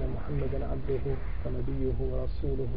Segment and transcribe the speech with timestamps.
[0.00, 1.04] أن محمدا عبده
[1.44, 2.74] ونبيه ورسوله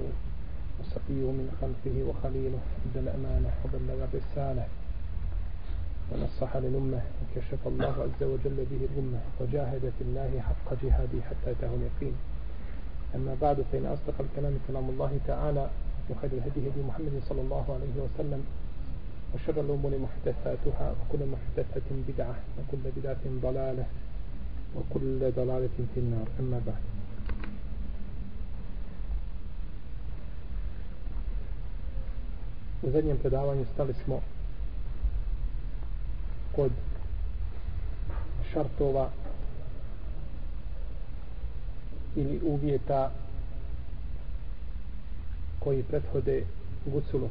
[0.80, 4.66] وصفيه من خلفه وخليله أدى الأمانة وبلغ الرسالة.
[6.12, 11.72] ونصح للأمة وكشف الله عز وجل به الأمة وجاهد في الله حق جهاده حتى أتاه
[11.80, 12.16] اليقين.
[13.16, 15.70] أما بعد فإن أصدق الكلام كلام الله تعالى
[16.10, 18.42] وخير الهدي هدي محمد صلى الله عليه وسلم
[19.34, 23.86] وشر الأمور محدثاتها وكل محدثة بدعة وكل بدعة ضلالة
[24.76, 26.28] وكل ضلالة في النار.
[26.40, 26.84] أما بعد
[32.84, 34.22] U zadnjem predavanju stali smo
[36.56, 36.72] kod
[38.54, 39.10] šartova
[42.16, 43.12] ili uvjeta
[45.60, 46.44] koji prethode
[46.86, 47.30] gusulu.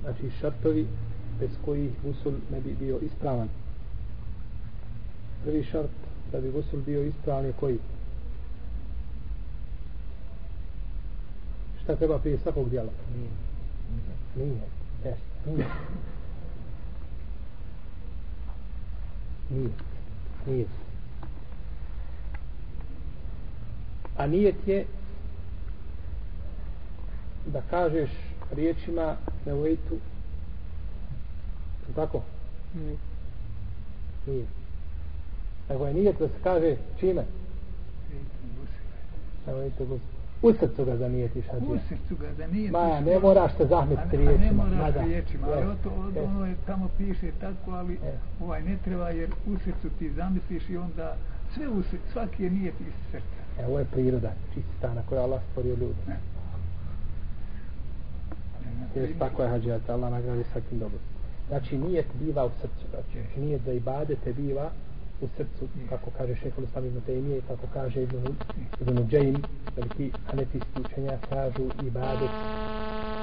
[0.00, 0.86] Znači šartovi
[1.40, 3.48] bez kojih gusul ne bi bio ispravan.
[5.44, 5.90] Prvi šart
[6.32, 7.78] da bi gusul bio ispravan je koji?
[11.82, 12.90] Šta treba prije svakog djela?
[13.16, 13.43] Nije.
[14.36, 14.60] Nije.
[15.04, 15.66] Jes, nije.
[19.50, 19.70] Nije.
[20.46, 20.66] Nije.
[24.16, 24.86] A nijet je
[27.46, 28.10] da kažeš
[28.52, 29.98] riječima na vojtu
[31.94, 32.22] tako?
[32.74, 32.96] Nije.
[34.26, 34.46] Nije.
[35.68, 37.24] Nego je nijet da se kaže čime?
[39.46, 40.13] Na vojtu gusi.
[40.42, 41.72] U srcu ga zanijetiš, Hadija.
[41.72, 42.70] U srcu ga zanijetiš.
[42.72, 44.40] Ma, ne moraš se zahmetiti riječima.
[44.40, 45.04] A ne moraš Mada.
[45.04, 46.24] riječima, ali to, od, yes.
[46.26, 48.44] ono je tamo piše tako, ali Yes.
[48.44, 51.16] ovaj ne treba jer u srcu ti zamisliš i onda
[51.54, 53.62] sve u srcu, svaki je nijet iz srca.
[53.62, 55.94] E, ovo je priroda, čista na kojoj Allah stvorio ljude.
[56.08, 56.16] Ne.
[58.94, 60.98] Jes, tako je hađija, da Allah nagradi svakim dobro.
[61.48, 62.86] Znači, nijet biva u srcu.
[62.90, 64.70] Znači, nijet da ibadete biva
[65.20, 68.16] u srcu, kako kaže šehol Islam ibn Tejmije, kako kaže ibn,
[68.80, 69.42] ibn Džajim,
[69.76, 72.30] veliki hanefijski učenja, kažu ibadet,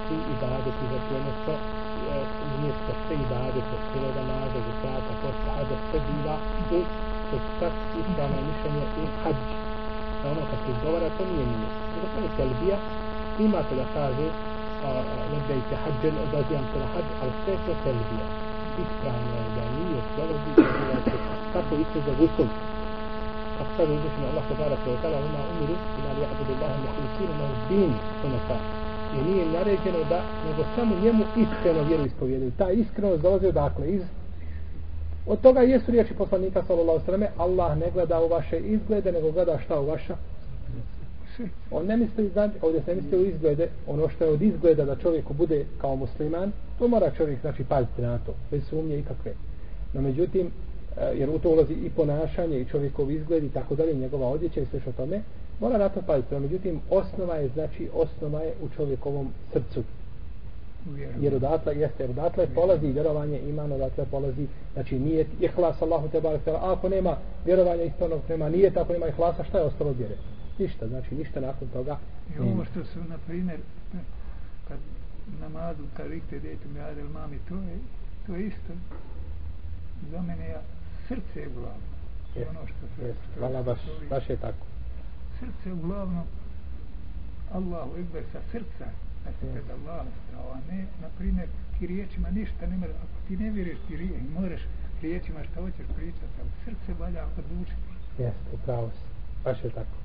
[0.07, 1.57] svi i zato ono što e,
[2.59, 6.81] nijet za sve ibadete, sve namaze, zakata, posta, hađa, sve biva u
[7.29, 7.51] srcu.
[7.59, 9.55] Čak ispravno mišljenje u hađi.
[10.21, 11.69] Da ono kad se izgovara, to nije nije.
[11.93, 12.77] Zato to je Selbija,
[13.39, 14.27] imate da kaže
[15.33, 18.27] lebejte hađen, odazivam se na hađ, ali sve je to telbija.
[18.83, 21.17] Ispravno je da nije dolazi da se
[21.53, 22.45] kako isto za gusul.
[23.57, 27.33] Kako kaže uzvišeno Allah te barak wa ta'ala ima umiru ila li ja'budu Allaha mukhlisina
[27.39, 28.59] lahu din sunata.
[29.11, 29.23] I pa.
[29.23, 32.51] nije naređeno da nego samo njemu iskreno vjeru ispovjedaju.
[32.57, 34.01] Ta iskrenost dolazi odakle iz
[35.25, 39.11] Od toga jesu riječi poslanika sallallahu alejhi ve selleme Allah ne gleda u vaše izglede
[39.11, 40.17] nego gleda šta u vaša
[41.71, 44.85] On ne misli, znači, ovdje se ne misli u izglede, ono što je od izgleda
[44.85, 49.33] da čovjeku bude kao musliman, to mora čovjek, znači, paziti na to, bez sumnje ikakve.
[49.93, 50.51] No, međutim,
[51.15, 54.65] jer u to ulazi i ponašanje i čovjekov izgled i tako dalje, njegova odjeća i
[54.65, 55.21] sve što tome,
[55.59, 56.39] mora na to paziti.
[56.39, 59.83] Međutim, osnova je, znači, osnova je u čovjekovom srcu.
[61.19, 66.21] Jer odatle, jeste, jer odatle polazi vjerovanje, iman odatle polazi, znači nije ihlas Allahu te
[66.21, 70.15] barek, ako nema vjerovanja ispravnog, nema nije tako nema ihlasa, šta je ostalo vjere?
[70.59, 71.97] Ništa, znači ništa nakon toga.
[72.35, 73.59] I ovo što su, na primjer,
[74.67, 74.77] kad
[75.41, 77.77] namazu, kad rikte djetu mi adel mami, to je,
[78.27, 78.73] to je isto.
[80.11, 80.61] Za mene ja,
[81.11, 81.87] srce je glavno.
[82.33, 83.13] To je ono što se...
[83.23, 83.79] što hvala se baš,
[84.09, 84.65] baš je tako.
[85.39, 86.23] Srce je glavno.
[87.53, 88.87] Allahu ekber sa srca.
[89.25, 89.53] Da se Jest.
[89.53, 91.47] pred Allah stao, a ne, na primjer,
[91.79, 94.61] ti riječima ništa ne mora, ako ti ne vjeruješ ti rije, moraš
[95.01, 97.81] riječima šta hoćeš pričati, ali srce valja odlučiti.
[98.17, 99.03] Jeste, upravo si.
[99.43, 99.97] Baš je tako.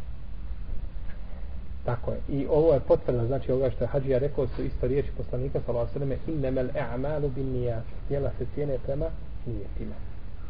[1.84, 2.20] Tako je.
[2.28, 5.90] I ovo je potvrda, znači ovoga što je Hadžija rekao su isto riječi poslanika sallallahu
[5.96, 7.86] alejhi ve selleme innamal a'malu bin niyat.
[8.08, 9.06] Djela se cijene prema
[9.46, 9.94] nijetima.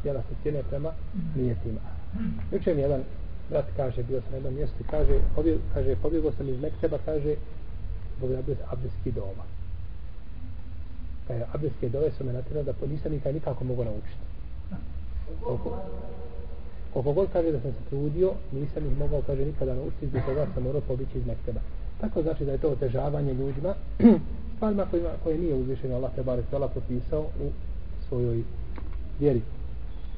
[0.07, 0.93] Djela se cijene prema
[1.37, 1.81] nijetima.
[2.53, 3.03] Juče mi jedan
[3.51, 7.35] brat kaže, bio sam na jednom mjestu kaže, pobjeg, kaže, pobjegao sam iz Mekteba, kaže,
[8.17, 9.45] zbog abdes, abdeski dova.
[11.29, 14.25] Kaže, abdeske dove su me natjerali da nisam nikad nikako mogu naučiti.
[15.45, 15.83] Koliko,
[16.93, 20.47] koliko god kaže da sam se trudio, nisam ih mogao, kaže, nikada naučiti, zbog toga
[20.55, 21.61] sam morao pobići iz Mekteba.
[22.01, 23.75] Tako znači da je to otežavanje ljudima,
[24.57, 27.51] stvarima kojima, koje nije uzvišeno Allah te barek tala propisao u
[28.09, 28.43] svojoj
[29.21, 29.43] vjeri.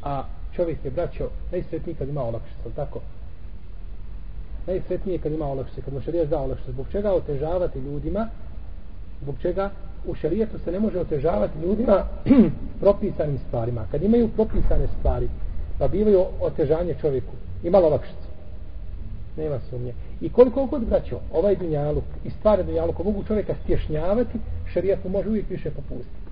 [0.02, 0.24] A
[0.56, 3.00] čovjek je, braćo, najsretniji kad ima olakšicu, tako?
[4.66, 6.72] Najsretniji je kad ima olakšice, kad mu šarijat da olakšice.
[6.72, 8.28] Zbog čega otežavati ljudima?
[9.22, 9.70] Zbog čega
[10.06, 12.04] u šarijetu se ne može otežavati ljudima
[12.80, 13.86] propisanim stvarima.
[13.90, 15.28] Kad imaju propisane stvari,
[15.78, 17.32] pa bivaju otežanje čovjeku.
[17.62, 18.28] Ima olakšicu.
[19.36, 19.92] Nema sumnje.
[20.20, 24.38] I koliko god braćo, ovaj dunjaluk i stvari dunjaluka mogu čovjeka stješnjavati,
[24.72, 26.27] šarijat mu može uvijek više popustiti.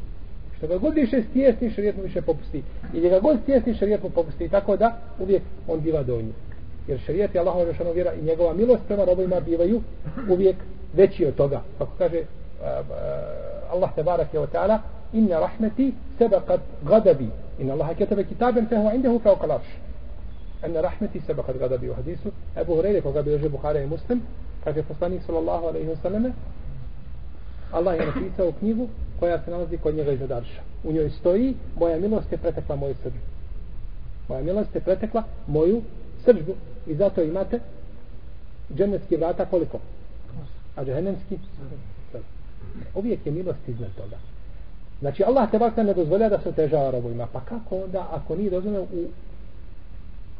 [0.56, 2.62] Što ga god više stjesni, šarijet mu više popusti.
[2.94, 4.48] I gdje ga god stjesni, šarijet mu popusti.
[4.48, 6.32] Tako da uvijek on biva donji.
[6.88, 9.82] Jer šarijet je Allahova žešana vjera i njegova milost prema robovima bivaju
[10.30, 10.56] uvijek
[10.94, 11.62] veći od toga.
[11.78, 12.24] Kako kaže eh,
[12.62, 14.78] eh, Allah te barak je ta'ala
[15.12, 19.66] inna rahmeti sebakat gadabi inna Allaha ketebe kitaben fehu indehu kao kalarš
[20.66, 24.22] inna rahmeti sebakat gadabi u hadisu Ebu Hureyre koga bi Buhara i Muslim
[24.64, 26.32] kaže poslanik sallallahu alaihi wa sallam
[27.72, 28.88] Allah je napisao knjigu
[29.20, 32.94] koja se nalazi kod njega iza darša u njoj stoji moja milost je pretekla moju
[33.02, 33.20] srđbu
[34.28, 35.82] moja milost je pretekla moju
[36.24, 36.54] srđbu
[36.86, 37.60] i zato imate
[38.74, 39.78] dženevski vrata koliko?
[40.76, 41.38] A džehennemski?
[42.94, 44.16] Uvijek je milost iznad toga.
[45.00, 47.26] Znači Allah te bakta ne dozvolja da se otežava robovima.
[47.32, 49.06] Pa kako onda ako nije dozvoljeno u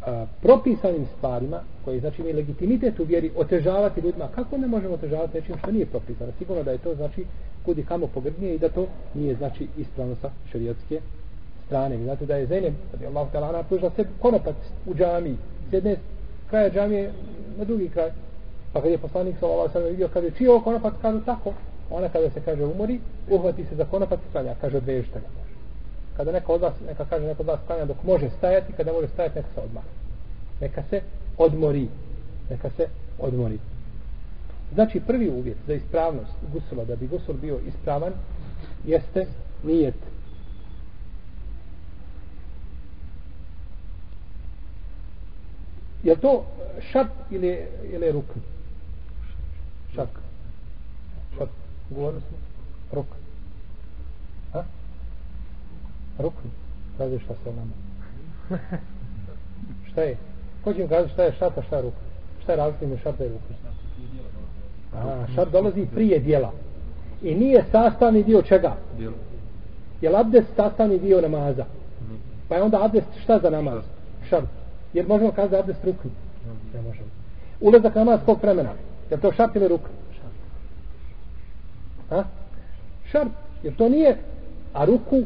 [0.07, 4.29] a, propisanim stvarima koji znači imaju legitimitet u vjeri otežavati ljudima.
[4.35, 6.33] Kako ne možemo otežavati nečim što nije propisano?
[6.39, 7.25] Sigurno da je to znači
[7.65, 11.01] kudi kamo pogrdnije i da to nije znači ispravno sa šarijatske
[11.67, 11.97] strane.
[11.97, 14.57] Znate da je Zeynep kada Allah te lana pruža se konopac
[14.87, 15.37] u džami.
[15.71, 15.97] S jedne
[16.51, 17.13] kraja džamije
[17.59, 18.11] na drugi kraj.
[18.73, 20.95] Pa kad je poslanik sa Allah sam vidio kaže čiji ovo konopac?
[21.03, 21.53] Kaže tako.
[21.91, 23.01] Ona kada se kaže umori
[23.31, 24.55] uhvati se za konopac i klanja.
[24.61, 25.46] Kaže odvežite ga
[26.17, 29.09] kada neko od vas neka kaže neko od vas klanja dok može stajati kada može
[29.09, 29.87] stajati neka se odmara
[30.61, 31.01] neka se
[31.39, 31.89] odmori.
[32.51, 33.59] Neka se odmori.
[34.75, 38.13] Znači prvi uvjet za ispravnost gusula da bi gusul bio ispravan
[38.85, 39.27] jeste
[39.65, 39.95] nijet.
[46.03, 46.47] Je to
[46.93, 48.39] šart ili, ili rukn?
[49.95, 50.09] Šak.
[51.39, 51.49] Šak.
[51.91, 52.37] govorili smo
[52.93, 53.26] rukn
[56.19, 56.49] rukn
[56.99, 57.73] kaže šta se nama?
[59.91, 60.17] Šta je?
[60.65, 61.99] Ko će kazati šta je šart a šta je rukn?
[62.43, 63.55] Šta je razlika ime šarta i rukn
[64.97, 66.53] a šart dolazi prije dijela.
[67.23, 68.77] I nije sastavni dio čega?
[70.01, 71.65] Je li abdest sastavni dio namaza?
[72.49, 73.83] Pa je onda abdest šta za namaz?
[74.29, 74.47] Šart
[74.93, 76.11] Jer možemo kazati da abdest rukni.
[76.75, 77.09] Ne možemo.
[77.61, 78.71] Ulazak namaz kog vremena?
[79.11, 79.95] Je to šart ili rukni?
[82.11, 82.23] A?
[83.05, 83.29] Šart.
[83.63, 84.17] Jer to nije?
[84.75, 85.23] A ruku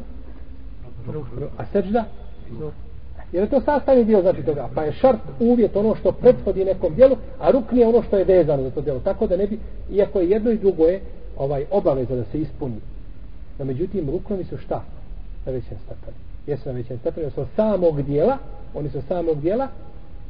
[1.58, 2.04] a sežda?
[3.32, 4.68] jer je to sastavni dio znači toga.
[4.74, 8.24] Pa je šart uvjet ono što prethodi nekom dijelu a rukni je ono što je
[8.24, 9.58] vezano za to dijelo tako da ne bi
[9.90, 11.00] iako je jedno i drugo je
[11.36, 12.80] ovaj obaveza da se ispuni.
[13.58, 14.82] No međutim ruknovi su šta?
[15.46, 16.16] Na većem stepenu.
[16.46, 18.38] Jesu na većem stepenu su samog dijela
[18.74, 19.68] oni su samog dijela.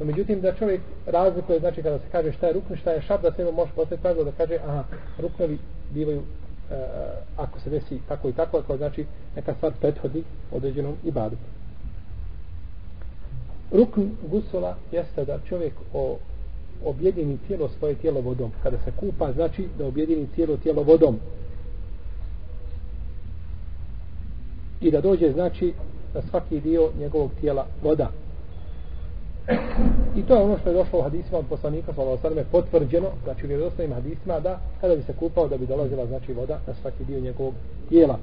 [0.01, 3.23] No međutim da čovjek razlikuje znači kada se kaže šta je rukn šta je šart,
[3.23, 4.85] da se ima može postaviti pravilo da kaže aha
[5.19, 5.59] ruknovi
[5.91, 6.23] bivaju
[6.71, 6.75] e,
[7.37, 9.07] ako se desi tako i tako ako znači
[9.37, 11.61] neka stvar prethodi određenom ibadetu.
[13.73, 16.17] rukn gusula jeste da čovjek o,
[16.85, 18.51] objedini tijelo svoje tijelo vodom.
[18.63, 21.19] Kada se kupa znači da objedini cijelo tijelo vodom.
[24.81, 25.73] I da dođe znači
[26.15, 28.11] na svaki dio njegovog tijela voda.
[30.17, 33.09] I to je ono što je došlo u hadisima od poslanika sallallahu alejhi ve potvrđeno,
[33.25, 36.75] znači u vjerodostojnim hadisima da kada bi se kupao da bi dolazila znači voda na
[36.75, 37.55] svaki dio njegovog
[37.89, 38.19] tijela.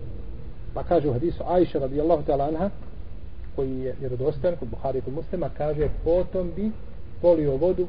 [0.74, 2.70] Pa kaže u hadisu Ajša radijallahu ta'ala anha
[3.56, 6.72] koji je vjerodostojan kod Buhari i kod Muslima kaže potom bi
[7.22, 7.88] polio vodu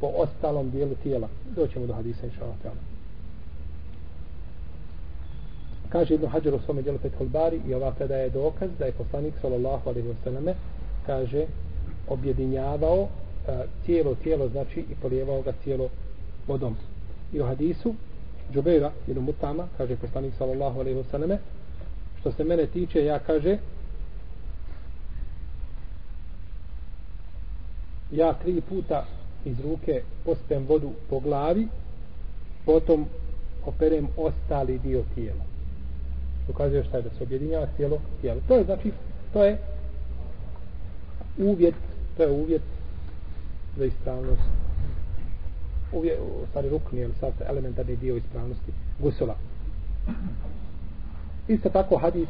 [0.00, 1.28] po ostalom dijelu tijela.
[1.56, 2.82] Doćemo do hadisa inshallah ta'ala.
[5.88, 8.92] Kaže Ibn Hajar u svome dijelu Fethul Bari i ova predaja je dokaz da je
[8.92, 10.54] poslanik sallallahu alejhi ve selleme
[11.06, 11.46] kaže
[12.08, 13.08] objedinjavao
[13.48, 15.88] e, cijelo tijelo znači i polijevao ga cijelo
[16.46, 16.76] vodom.
[17.32, 17.94] I u hadisu
[18.52, 21.36] Džubeira ili Mutama kaže poslanik sallallahu alaihi wasallam
[22.20, 23.58] što se mene tiče ja kaže
[28.12, 29.06] ja tri puta
[29.44, 31.68] iz ruke pospem vodu po glavi
[32.64, 33.06] potom
[33.66, 35.44] operem ostali dio tijela.
[36.48, 38.40] Ukazuje šta je da se objedinjava cijelo tijelo.
[38.48, 38.92] To je znači
[39.32, 39.58] to je
[41.38, 41.74] uvjet
[42.18, 42.62] to je uvjet
[43.76, 44.42] za ispravnost.
[45.92, 49.36] Uvjet, u stvari rukni ili sad elementarni dio ispravnosti gusula.
[51.48, 52.28] Isto tako hadis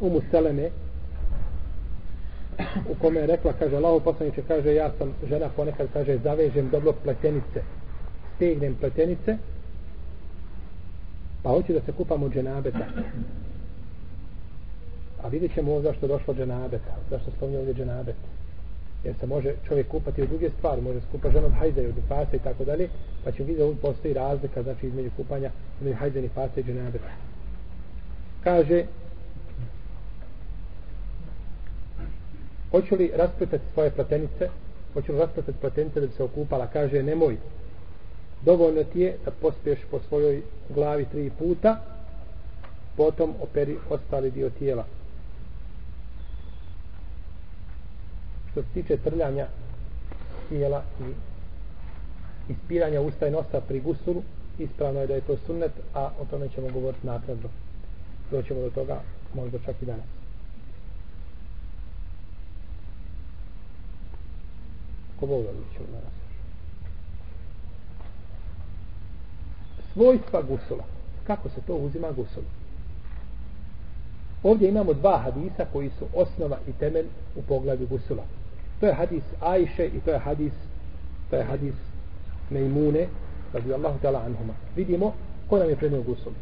[0.00, 0.70] umu Seleme
[2.90, 6.92] u kome je rekla kaže Allaho poslaniče kaže ja sam žena ponekad kaže zavežem dobro
[6.92, 7.62] pletenice
[8.36, 9.36] stegnem pletenice
[11.42, 12.86] pa hoću da se kupamo dženabeta.
[15.22, 18.41] A vidjet ćemo ovo zašto došlo dženabeta zašto spominje ovdje dženabeta
[19.04, 21.96] jer se može čovjek kupati od druge stvari, može se kupa ženom hajza i od
[21.96, 22.88] nifasa i tako dalje,
[23.24, 26.98] pa će vidjeti da postoji razlika, znači između kupanja između hajza i nifasa i dženabe.
[28.44, 28.84] Kaže,
[32.70, 34.48] hoću li raspletati svoje platenice,
[34.94, 37.36] hoću li raspletati platenice da bi se okupala, kaže, nemoj,
[38.44, 41.80] dovoljno ti je da pospiješ po svojoj glavi tri puta,
[42.96, 44.84] potom operi ostali dio tijela.
[48.52, 49.46] Što se tiče trljanja
[50.48, 51.12] tijela i
[52.52, 54.22] ispiranja usta i nosa pri gusulu,
[54.58, 57.48] ispravno je da je to sunnet, a o tome ćemo govoriti nakladno.
[58.30, 59.00] Doćemo do toga,
[59.34, 60.06] možda čak i danas.
[65.20, 66.12] Ko Bog da ćemo danas.
[69.92, 70.84] Svojstva gusula.
[71.26, 72.46] Kako se to uzima gusula?
[74.42, 77.06] Ovdje imamo dva hadisa koji su osnova i temelj
[77.36, 78.22] u pogledu gusula.
[78.82, 80.52] To je hadis Ajše i to je hadis
[81.30, 81.74] to je hadis
[82.50, 83.06] Mejmune
[83.54, 84.54] radi Allahu ta'ala anhuma.
[84.76, 85.14] Vidimo
[85.48, 86.32] ko nam je prenio gusul.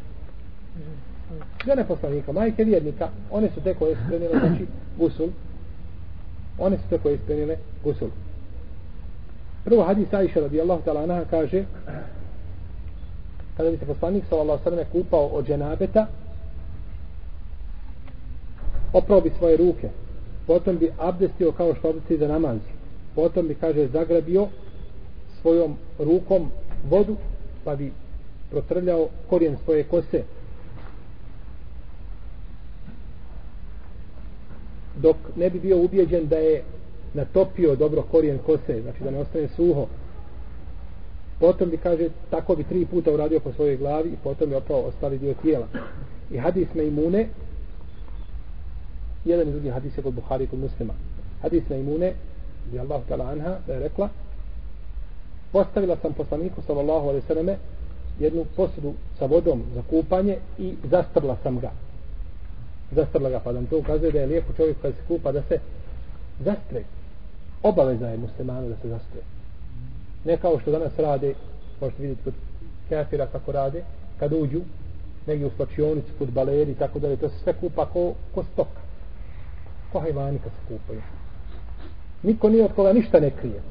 [1.65, 4.65] Žene poslanika, majke vjernika, one su te koje su prenile znači
[4.97, 5.29] gusul.
[6.57, 8.09] One su te koje su prenile gusul.
[9.63, 11.63] Prvo hadis Ajše radi Allahu ta'ala anha kaže
[13.57, 16.07] kada bi se poslanik sallallahu sallam kupao od dženabeta
[18.93, 19.89] oprao bi svoje ruke
[20.51, 22.57] potom bi abdestio kao što abdesti za namaz.
[23.15, 24.47] Potom bi kaže zagrabio
[25.41, 26.51] svojom rukom
[26.89, 27.15] vodu
[27.63, 27.91] pa bi
[28.49, 30.23] protrljao korijen svoje kose.
[34.95, 36.63] Dok ne bi bio ubjeđen da je
[37.13, 39.87] natopio dobro korijen kose znači da ne ostane suho.
[41.39, 44.81] Potom bi kaže tako bi tri puta uradio po svojoj glavi i potom bi opravo
[44.81, 45.67] ostali dio tijela.
[46.31, 47.27] I hadis Mejmune
[49.25, 50.93] jedan i drugi hadis je kod Buhari kod muslima.
[51.41, 52.13] Hadis Mejmune
[52.71, 54.09] bi Allah tala anha da je rekla
[55.51, 57.57] postavila sam poslaniku sallallahu alaihi sallame
[58.19, 61.71] jednu posudu sa vodom za kupanje i zastrla sam ga.
[62.91, 65.59] Zastrla ga pa da to ukazuje da je lijepo čovjek kada se kupa da se
[66.39, 66.83] zastre.
[67.63, 69.21] Obaveza je muslimana da se zastre.
[70.25, 71.33] Ne kao što danas rade
[71.81, 72.33] možete vidjeti kod
[72.89, 73.83] kafira kako rade
[74.19, 74.61] kad uđu
[75.27, 78.80] negdje u slačionicu kod baleri tako da to se sve kupa ko, ko stoka
[79.91, 81.01] ko hajvani kad se kupaju.
[82.23, 83.61] Niko nije od koga ništa ne krije.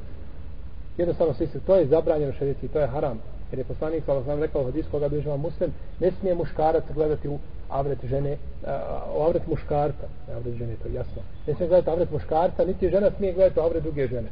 [0.98, 3.18] Jednostavno svi se to je zabranjeno šediti to je haram.
[3.50, 7.38] Jer je poslanik sa sam rekao hadis koga bližava muslim ne smije muškarac gledati u
[7.68, 8.36] avret žene
[9.16, 10.06] u avret muškarca.
[10.36, 11.22] Avret žene to je jasno.
[11.46, 14.28] Ne smije gledati avret muškarca niti žena smije gledati u avret druge žene.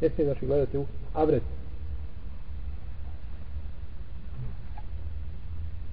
[0.00, 1.42] Ne smije znači gledati u avret.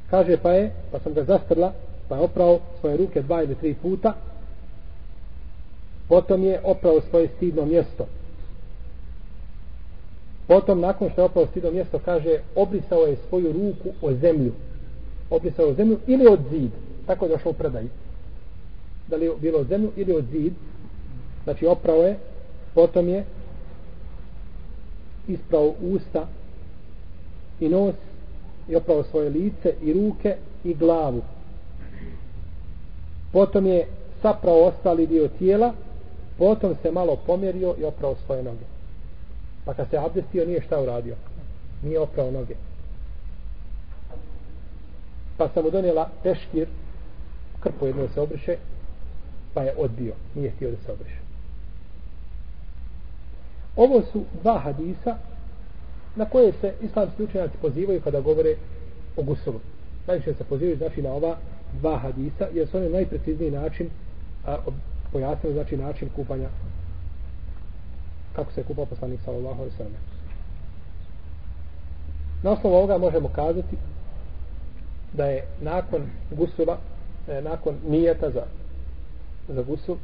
[0.10, 1.74] Kaže pa je pa sam ga zastrla
[2.10, 4.14] pa je oprao svoje ruke dva ili tri puta
[6.14, 8.06] potom je oprao svoje stidno mjesto.
[10.48, 14.52] Potom nakon što je oprao stidno mjesto kaže obrisao je svoju ruku o zemlju.
[15.30, 16.72] Obrisao o zemlju ili od zid.
[17.08, 17.86] Tako je došlo u predaj
[19.08, 20.54] da li je bilo od zemlju ili od zid?
[21.44, 22.18] Znači oprao je
[22.74, 23.26] potom je
[25.28, 26.28] isprao usta
[27.60, 27.96] i nos
[28.70, 31.22] i oprao svoje lice i ruke i glavu.
[33.32, 33.88] Potom je
[34.22, 35.74] saprao ostali dio tijela
[36.38, 38.66] potom se malo pomjerio i oprao svoje noge.
[39.66, 41.16] Pa kad se abdestio nije šta uradio.
[41.84, 42.56] Nije oprao noge.
[45.38, 46.68] Pa sam mu donijela teškir
[47.60, 48.56] krpo jedno se obriše
[49.54, 50.14] pa je odbio.
[50.36, 51.18] Nije htio da se obriše.
[53.76, 55.18] Ovo su dva hadisa
[56.16, 58.56] na koje se islamski učenjaci pozivaju kada govore
[59.18, 59.60] o gusulu.
[60.08, 61.38] Najviše se pozivaju znači na ova
[61.80, 63.90] dva hadisa jer su oni najprecizniji način
[64.46, 64.58] a,
[65.14, 66.50] pojasnili znači način kupanja
[68.36, 70.02] kako se kupa poslanik sallallahu alejhi ve sellem.
[72.44, 73.78] Na osnovu ovoga možemo kazati
[75.14, 76.02] da je nakon
[76.32, 76.78] gusula,
[77.28, 78.44] e, nakon nijeta za,
[79.48, 79.98] za gusul,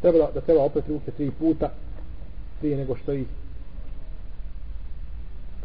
[0.00, 1.70] treba da treba opet ruke tri puta
[2.60, 3.24] prije nego što i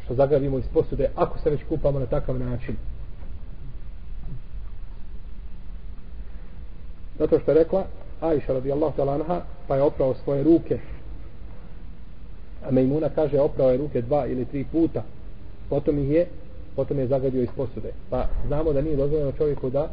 [0.06, 2.76] što zagrabimo iz posude, ako se već kupamo na takav način.
[7.20, 7.86] Zato što je rekla
[8.22, 10.80] Ajša radijallahu ta'ala anha, pa je oprao svoje ruke.
[12.66, 15.04] A Mejmuna kaže, oprao je ruke dva ili tri puta.
[15.70, 16.28] Potom ih je,
[16.76, 17.92] potom je zagadio iz posude.
[18.10, 19.90] Pa znamo da nije dozvoljeno čovjeku da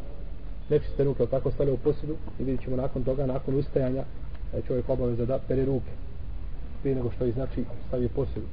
[0.68, 4.04] nečiste ruke, tako stavlja u posudu i vidjet ćemo nakon toga, nakon ustajanja,
[4.52, 5.90] da je čovjek obaveza da pere ruke
[6.82, 8.46] prije nego što je znači stavi posudu.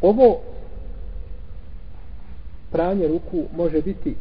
[0.00, 0.40] Ovo
[2.72, 4.14] pranje ruku može biti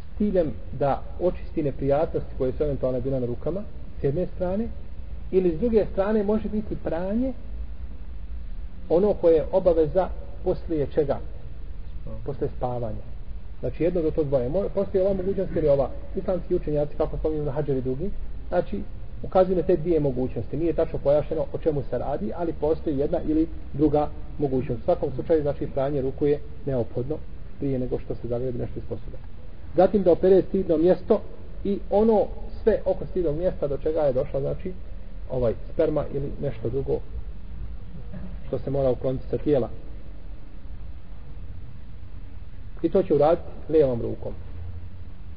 [0.00, 3.62] s ciljem da očisti neprijatnosti koje su eventualno bila na rukama
[4.00, 4.68] s jedne strane
[5.30, 7.32] ili s druge strane može biti pranje
[8.88, 10.08] ono koje je obaveza
[10.44, 11.18] poslije čega?
[12.24, 13.04] Posle spavanja.
[13.60, 14.50] Znači jedno do to dvoje.
[14.74, 18.10] Postoji ova mogućnost ili ova islamski učenjaci kako spominju na hađari drugi
[18.48, 18.82] znači
[19.22, 20.56] ukazuju na te dvije mogućnosti.
[20.56, 24.08] Nije tačno pojašeno o čemu se radi, ali postoji jedna ili druga
[24.38, 24.80] mogućnost.
[24.80, 27.16] U svakom slučaju, znači, pranje ruku je neophodno
[27.58, 29.16] prije nego što se zagrebi nešto iz posude.
[29.76, 31.20] Zatim da opere stidno mjesto
[31.64, 32.26] i ono
[32.62, 34.72] sve oko stidnog mjesta do čega je došla, znači,
[35.30, 37.00] ovaj sperma ili nešto drugo
[38.46, 39.68] što se mora ukloniti sa tijela.
[42.82, 44.32] I to će uraditi levom rukom.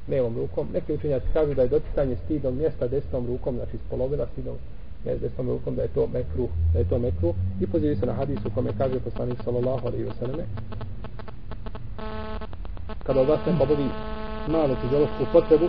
[0.07, 0.67] Levom rukom.
[0.73, 4.57] Neki učenjaci kažu da je doticanje stidnog mjesta desnom rukom, znači spolovila stidnog
[5.05, 7.33] desnom rukom, da je to mekru, da je to mekru.
[7.61, 10.45] I pozivaju se na hadisu kome kaže poslanik sallallahu alaihi wasallam
[13.03, 13.87] kada od vas ne pobovi
[14.47, 15.67] malu fiziološku potrebu,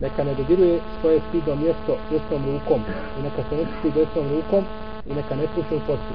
[0.00, 2.80] neka ne dodiruje svoje stidno mjesto desnom rukom
[3.18, 4.64] i neka se ne čisti desnom rukom
[5.10, 6.14] i neka ne puše u.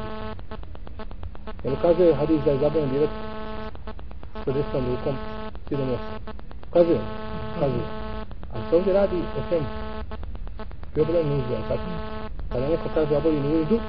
[1.63, 3.13] Jer ukazuje hadis da je zabranjen direkt
[4.45, 5.15] sa desnom rukom
[5.65, 6.11] stidno mjesto.
[6.69, 6.99] Ukazuje,
[7.57, 7.87] ukazuje.
[8.53, 9.63] Ali se ovdje radi o čem?
[10.95, 11.83] I obolenju nuždu, je tako?
[12.49, 13.79] Pa Kada neko kaže oboli nuždu,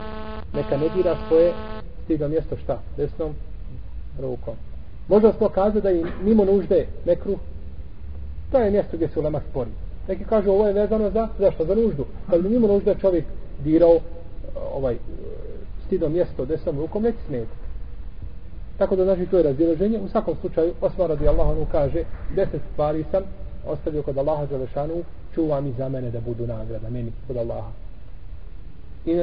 [0.54, 1.52] neka ne dira svoje
[2.04, 2.78] stiga mjesto šta?
[2.96, 3.34] Desnom
[4.20, 4.54] rukom.
[5.08, 7.37] Možda smo kazati da je mimo nužde nekru,
[8.52, 9.70] to je mjesto gdje se ulema spori.
[10.08, 11.64] Neki kažu ovo je vezano za, zašto?
[11.64, 12.04] Za nuždu.
[12.30, 13.25] Kad bi mimo nužde čovjek
[13.64, 14.00] dirao e,
[14.75, 14.98] ovaj e,
[15.87, 17.52] stidno mjesto desnom rukom, neće smijeti.
[18.78, 19.98] Tako da znači to je razdiloženje.
[19.98, 23.22] U svakom slučaju, Osman radi Allah, kaže, deset stvari sam
[23.66, 27.70] ostavio kod Allaha Đelešanu, čuvam i za mene da budu nagrada, meni kod Allaha.
[29.06, 29.22] I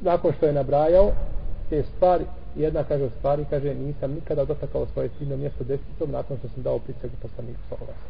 [0.00, 1.12] nakon što je nabrajao
[1.70, 2.24] te stvari,
[2.56, 6.62] jedna kaže od stvari, kaže, nisam nikada dotakao svoje stidno mjesto desnicom nakon što sam
[6.62, 8.00] dao prisegu poslaniku sallallahu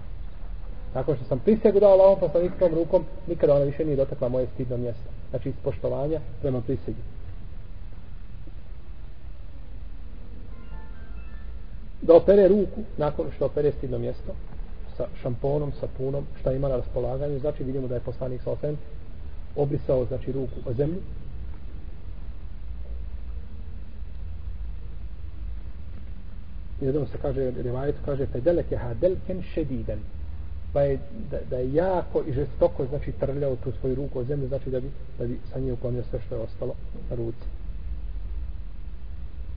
[0.95, 4.77] Nakon što sam prisegu dao Allahom poslanikom rukom, nikada ona više nije dotakla moje stidno
[4.77, 5.11] mjesto.
[5.31, 7.03] Znači, ispoštovanja prema prisegi.
[12.03, 14.35] Da opere ruku nakon što opere stidno mjesto
[14.99, 18.77] sa šamponom, sapunom, šta ima na raspolaganju, znači vidimo da je poslanik sa osem
[19.57, 21.01] obrisao znači ruku o zemlju
[26.81, 29.99] i jednom se kaže rivajetu kaže fedeleke hadelken šediden
[30.73, 30.99] pa je
[31.31, 34.81] da, da je jako i žestoko znači trljao tu svoju ruku o zemlju znači da
[34.81, 36.75] bi, da bi sa nje uklonio sve što je ostalo
[37.11, 37.47] na ruci.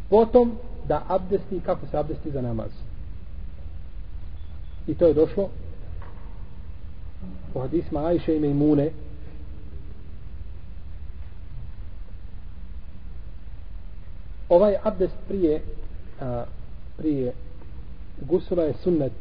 [0.09, 2.71] Potom da abdesti kako se abdesti za namaz?
[4.87, 5.49] I to je došlo
[7.53, 8.91] u hadisma Ajše i Mejmune
[14.49, 15.61] ovaj abdest prije
[16.21, 16.43] a,
[16.97, 17.33] prije
[18.21, 19.11] gusula je sunnet.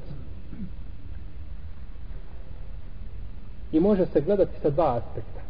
[3.73, 5.41] I može se gledati sa dva aspekta.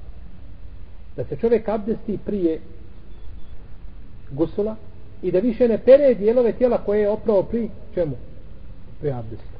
[1.16, 2.61] Da se čovjek abdesti prije
[4.31, 4.77] gusula
[5.23, 8.16] i da više ne pere dijelove tijela koje je oprao pri čemu?
[9.01, 9.60] pri abdestu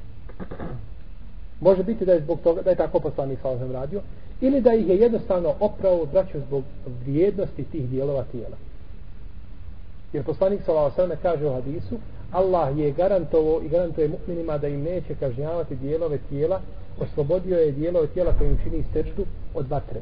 [1.61, 4.01] može biti da je zbog toga da je tako poslanik sa radio
[4.41, 6.65] ili da ih je jednostavno opravo braćo zbog
[7.05, 8.57] vrijednosti tih dijelova tijela
[10.13, 11.99] jer poslanik sa ovim kaže u hadisu
[12.33, 16.61] Allah je garantovo i garantuje mu'minima da im neće kažnjavati dijelove tijela,
[17.01, 19.25] oslobodio je dijelove tijela kojim čini seždu
[19.55, 20.01] od vatre.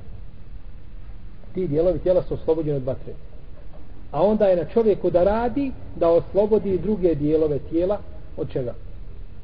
[1.55, 3.13] Ti dijelovi tijela su oslobođeni od vatre.
[4.13, 7.99] A onda je na čovjeku da radi da oslobodi druge dijelove tijela
[8.37, 8.75] od čega?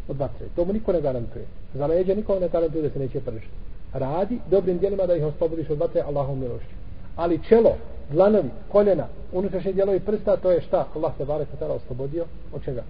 [0.08, 0.46] Od vatre.
[0.56, 1.44] To mu niko ne garantuje.
[1.74, 3.54] Za leđe niko ne garantuje da se neće pržiti.
[3.92, 6.74] Radi dobrim dijelima da ih oslobodiš od vatre Allahom milošću.
[7.16, 7.76] Ali čelo,
[8.10, 10.86] dlanovi, koljena, unutrašnji dijelovi prsta, to je šta?
[10.94, 12.24] Allah se bare tada oslobodio.
[12.52, 12.82] Od čega?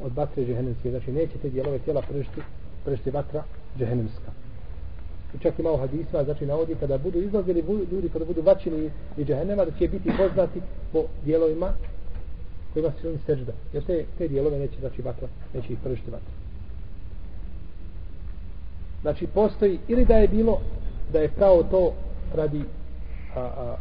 [0.00, 0.90] Od vatre džehennemske.
[0.90, 2.40] Znači, neće te dijelove tijela pršti,
[2.84, 3.42] pršti vatra
[3.78, 4.32] džehennemska.
[5.34, 9.26] I čak ima u hadisma, znači navodi kada budu izlazili ljudi, kada budu vaćini iz
[9.26, 10.60] džehennema, da će biti poznati
[10.92, 11.72] po dijelovima
[12.72, 13.52] kojima se oni sežda.
[13.72, 16.32] Jer te, te dijelove neće, znači, vatra, neće ih pržiti vatra.
[19.02, 20.60] Znači, postoji, ili da je bilo,
[21.12, 21.92] da je pravo to
[22.34, 22.62] radi
[23.34, 23.76] a, a,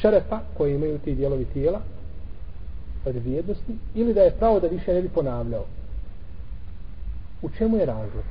[0.00, 1.80] šerefa koje imaju ti dijelovi tijela
[3.04, 5.64] od vrijednosti ili da je pravo da više ne bi ponavljao
[7.42, 8.24] u čemu je razlog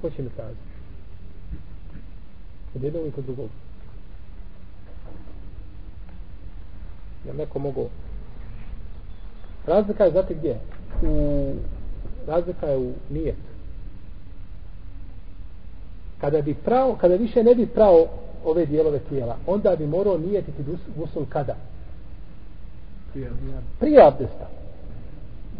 [0.00, 0.68] ko će mi kazati
[2.72, 3.48] kod jednog i kod drugog
[7.26, 7.88] ja neko mogu
[9.66, 10.56] razlika je znate gdje
[11.02, 11.52] u
[12.26, 13.48] razlika je u nijetu
[16.20, 18.06] kada bi pravo, kada više ne bi pravo
[18.44, 20.62] ove dijelove tijela, onda bi morao nijetiti
[20.96, 21.56] gusul kada?
[23.78, 24.48] Prije abdesta.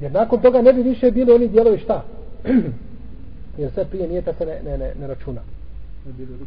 [0.00, 2.04] Jer nakon toga ne bi više bilo oni dijelovi šta?
[3.58, 5.40] Jer sve prije nijeta se ne, ne, ne, ne računa.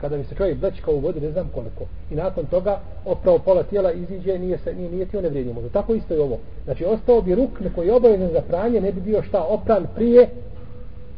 [0.02, 1.84] Kada bi se čovjek blečkao u vodi, ne znam koliko.
[2.12, 5.70] I nakon toga oprao pola tijela iziđe, nije se nije nijetio, ne vrijedi možda.
[5.70, 6.38] Tako isto je ovo.
[6.64, 10.30] Znači, ostao bi ruk koji je obavezan za pranje, ne bi bio šta opran prije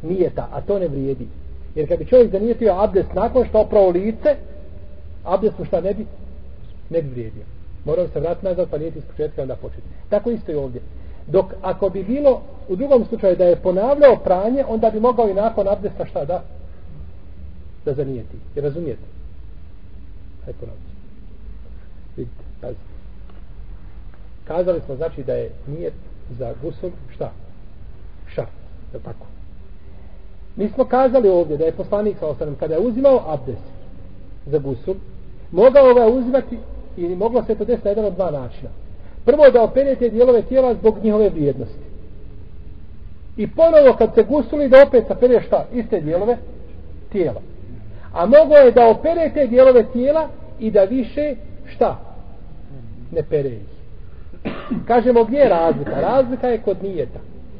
[0.01, 1.27] nijeta, a to ne vrijedi.
[1.75, 4.35] Jer kad bi čovjek zanijetio abdest nakon što oprao lice,
[5.23, 6.05] abdest mu šta ne bi?
[6.89, 7.43] Ne bi vrijedio.
[7.85, 9.87] Morao se vratiti nazad pa nijeti iz početka onda početi.
[10.09, 10.81] Tako isto i ovdje.
[11.27, 15.33] Dok ako bi bilo u drugom slučaju da je ponavljao pranje, onda bi mogao i
[15.33, 16.43] nakon abdesta šta da?
[17.85, 18.37] Da zanijeti.
[18.55, 19.03] Je razumijete?
[20.45, 20.93] Hajde ponavljati.
[22.17, 22.93] Vidite, pazite.
[24.47, 25.93] Kazali smo znači da je nijet
[26.39, 27.31] za gusul šta?
[28.27, 28.51] Šart.
[28.93, 29.25] Je tako?
[30.55, 33.73] Mi smo kazali ovdje da je poslanik sa osanem kada je uzimao abdest
[34.45, 34.95] za gusul,
[35.51, 36.57] mogao ga uzimati
[36.97, 38.69] ili moglo se to desiti na jedan od dva načina.
[39.25, 41.83] Prvo da opere te dijelove tijela zbog njihove vrijednosti.
[43.37, 45.65] I ponovo kad se gusuli da opet sapere šta?
[45.73, 46.37] Iste dijelove
[47.11, 47.41] tijela.
[48.13, 50.27] A mogo je da opere te dijelove tijela
[50.59, 51.99] i da više šta?
[53.11, 53.73] Ne pere ih.
[54.87, 56.01] Kažemo gdje je razlika?
[56.01, 57.19] Razlika je kod nijeta.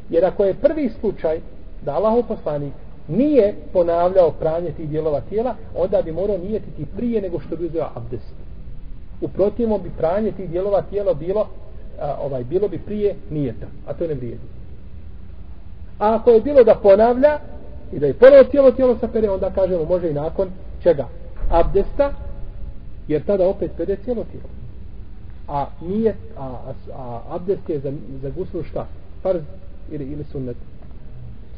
[0.10, 1.40] Jer ako je prvi slučaj
[1.82, 2.74] da Allahu poslanik
[3.08, 7.90] nije ponavljao pranje tih dijelova tijela, onda bi morao nijetiti prije nego što bi uzeo
[7.96, 8.34] abdest.
[9.22, 11.48] U protivnom bi pranje tih dijelova tijela bilo
[12.02, 14.48] a, ovaj bilo bi prije nijeta, a to ne vrijedi.
[16.00, 17.40] A ako je bilo da ponavlja
[17.96, 20.50] i da je ponovo tijelo tijelo sapere, onda kažemo može i nakon
[20.84, 21.08] čega?
[21.50, 22.14] Abdesta,
[23.08, 24.50] jer tada opet pere cijelo tijelo.
[25.48, 28.88] A nije, a, a, a abdest je za, za gusul šta?
[29.22, 29.42] Farz
[29.92, 30.58] ili, ili sunnet?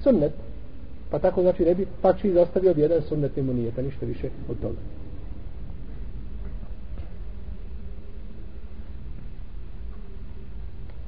[0.04, 0.34] Sunnet.
[1.12, 4.62] Pa tako znači ne bi pači zastavio bi jedan sunnet mu nijeta, ništa više od
[4.62, 4.78] toga.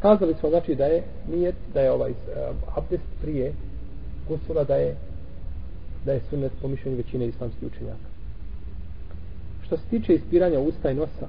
[0.02, 1.04] Kazali smo znači da je
[1.36, 2.18] nijet, da je ovaj uh,
[2.76, 3.54] abdest prije
[4.28, 4.96] gusula da je
[6.06, 8.08] da je sunnet po mišljenju većine islamskih učenjaka.
[9.66, 11.28] Što se tiče ispiranja usta i nosa,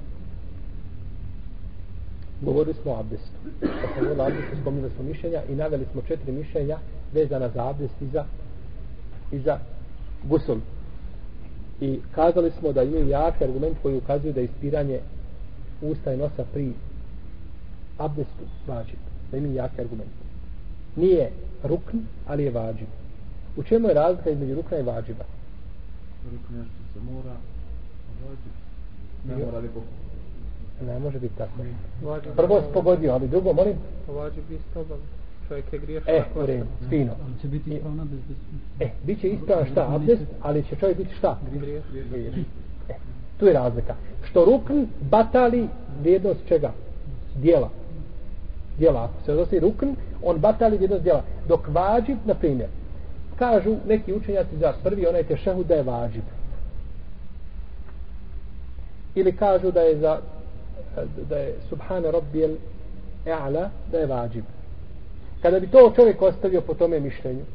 [2.41, 3.37] govorili smo o abdestu.
[3.59, 6.77] Kad smo govorili o abdestu, spominjali smo mišljenja i naveli smo četiri mišljenja
[7.13, 8.25] vezana za abdest i za,
[9.31, 9.59] i za
[10.23, 10.57] gusul.
[11.81, 14.99] I kazali smo da imaju jaki argument koji ukazuje da ispiranje
[15.81, 16.73] usta i nosa pri
[17.97, 18.99] abdestu vađib.
[19.31, 20.11] Da imaju jaki argument.
[20.95, 21.31] Nije
[21.63, 22.87] rukn, ali je vađib.
[23.57, 25.23] U čemu je razlika između rukna i vađiba?
[26.31, 28.53] Rukn nešto se mora, a vađib
[29.25, 29.69] ne mora li.
[30.85, 31.51] Ne može biti tako.
[32.03, 33.75] Vađib Prvo se pogodio, ali drugo, molim.
[34.07, 35.03] Vađib isto obavlja.
[35.47, 36.15] Čovjek je griješan.
[36.15, 37.11] E, ako- u redu, fino.
[37.25, 38.37] Ali će biti ispravna bez bez...
[38.87, 39.95] E, bit će ispravan šta?
[39.95, 41.39] Abdest, ali će čovjek biti šta?
[41.53, 42.45] Griješan.
[42.89, 42.93] E,
[43.39, 43.95] tu je razlika.
[44.29, 45.67] Što rukn batali
[46.01, 46.71] vrijednost čega?
[47.35, 47.69] Dijela.
[48.77, 49.03] Dijela.
[49.03, 49.87] Ako se odosti rukn,
[50.23, 51.23] on batali vrijednost dijela.
[51.47, 52.69] Dok vađib, na primjer,
[53.39, 56.23] kažu neki učenjaci za prvi onaj tešehud da je vađib.
[59.15, 60.19] Ili kažu da je za
[61.29, 62.55] da je subhana rabbijel
[63.25, 64.43] e'ala da je vađib.
[65.41, 67.45] Kada bi to čovjek ostavio po tome mišljenju,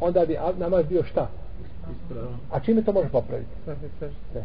[0.00, 1.28] onda bi namaz bio šta?
[2.50, 3.50] A čime to može popraviti?
[3.64, 3.76] Sve.
[4.32, 4.44] Sve.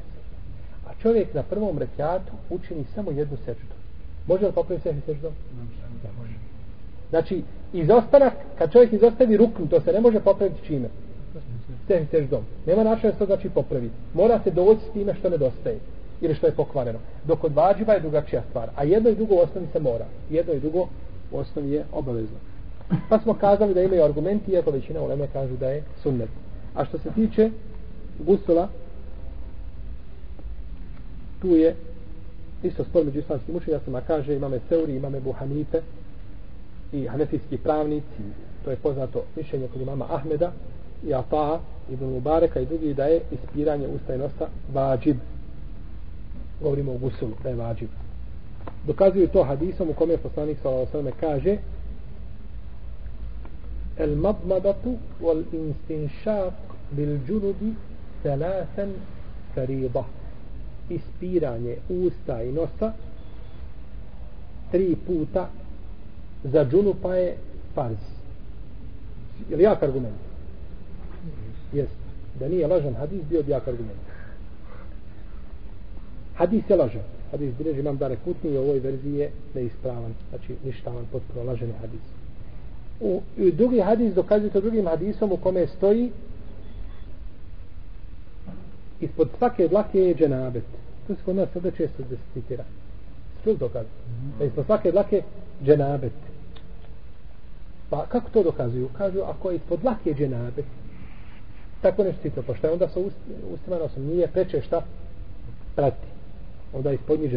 [0.87, 3.75] A čovjek na prvom rekiatu učini samo jednu sečdu.
[4.27, 5.31] Može li popraviti sve sečdu?
[6.03, 6.33] Ne može.
[7.09, 10.89] Znači, izostanak, kad čovjek izostavi ruknu, to se ne može popraviti čime?
[11.87, 12.43] tež dom.
[12.65, 13.93] Nema načina da se to znači popraviti.
[14.13, 15.79] Mora se doći s time što nedostaje
[16.21, 16.99] ili što je pokvareno.
[17.25, 18.69] Dok kod vađiva je drugačija stvar.
[18.75, 20.05] A jedno i drugo u osnovi se mora.
[20.29, 20.87] Jedno i drugo
[21.31, 22.37] u osnovi je obavezno.
[23.09, 26.29] Pa smo kazali da imaju argumenti, iako većina uleme kažu da je sunnet.
[26.75, 27.49] A što se tiče
[28.19, 28.67] gusula,
[31.41, 31.75] tu je
[32.63, 35.81] isto spor među islamskim učenjacima, kaže imame Seuri, imame Buhanife
[36.93, 38.23] i hanefijski pravnici,
[38.63, 40.51] to je poznato mišljenje kod imama Ahmeda
[41.07, 45.17] i Ataha, Ibn Mubareka i drugi da je ispiranje usta i nosa vađib.
[46.61, 47.89] Govorimo o gusulu, da je vađib.
[48.87, 51.11] Dokazuju to hadisom u kome poslanik s.a.v.
[51.19, 51.57] kaže
[53.97, 56.53] El madmadatu wal instinšak
[56.91, 57.73] bil džunubi
[58.23, 58.93] thalathan
[59.55, 60.03] fariba
[60.89, 62.93] ispiranje usta i nosa
[64.71, 65.49] tri puta
[66.43, 67.35] za džunupa je
[67.75, 67.97] farz.
[69.49, 70.15] Je li jak argument?
[71.73, 71.95] Jest.
[72.39, 73.99] Da nije lažan hadis, bio bi jak argument.
[76.35, 77.01] Hadis je lažan.
[77.31, 80.13] Hadis bileži imam dare kutni i u ovoj verziji je neispravan.
[80.29, 82.01] Znači ništavan, potpuno laženi hadis.
[82.99, 86.11] U, u drugi hadis dokazuje to drugim hadisom u kome stoji
[89.03, 90.63] ispod svake dlake je dženabet.
[91.07, 92.63] To se kod nas sada često da citira.
[93.43, 93.85] Čuli dokaz.
[94.39, 95.21] Da ispod svake dlake
[95.63, 96.13] dženabet.
[97.93, 98.89] Pa kako to dokazuju?
[98.97, 100.63] Kažu ako je pod dlake dženabe,
[101.81, 103.15] tako nešto citiro, pa što je onda sa ust,
[103.53, 104.05] ustima nosom?
[104.05, 104.81] Nije preče šta?
[105.75, 106.07] Prati.
[106.73, 107.31] Onda je ispod njih.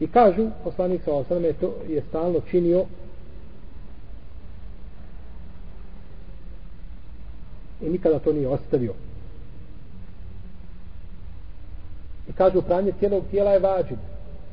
[0.00, 2.84] I kažu, poslanik sa osrame je to je stalno činio
[7.80, 8.94] i nikada to nije ostavio.
[12.28, 13.98] I kažu pranje cijelog tijela je vađib,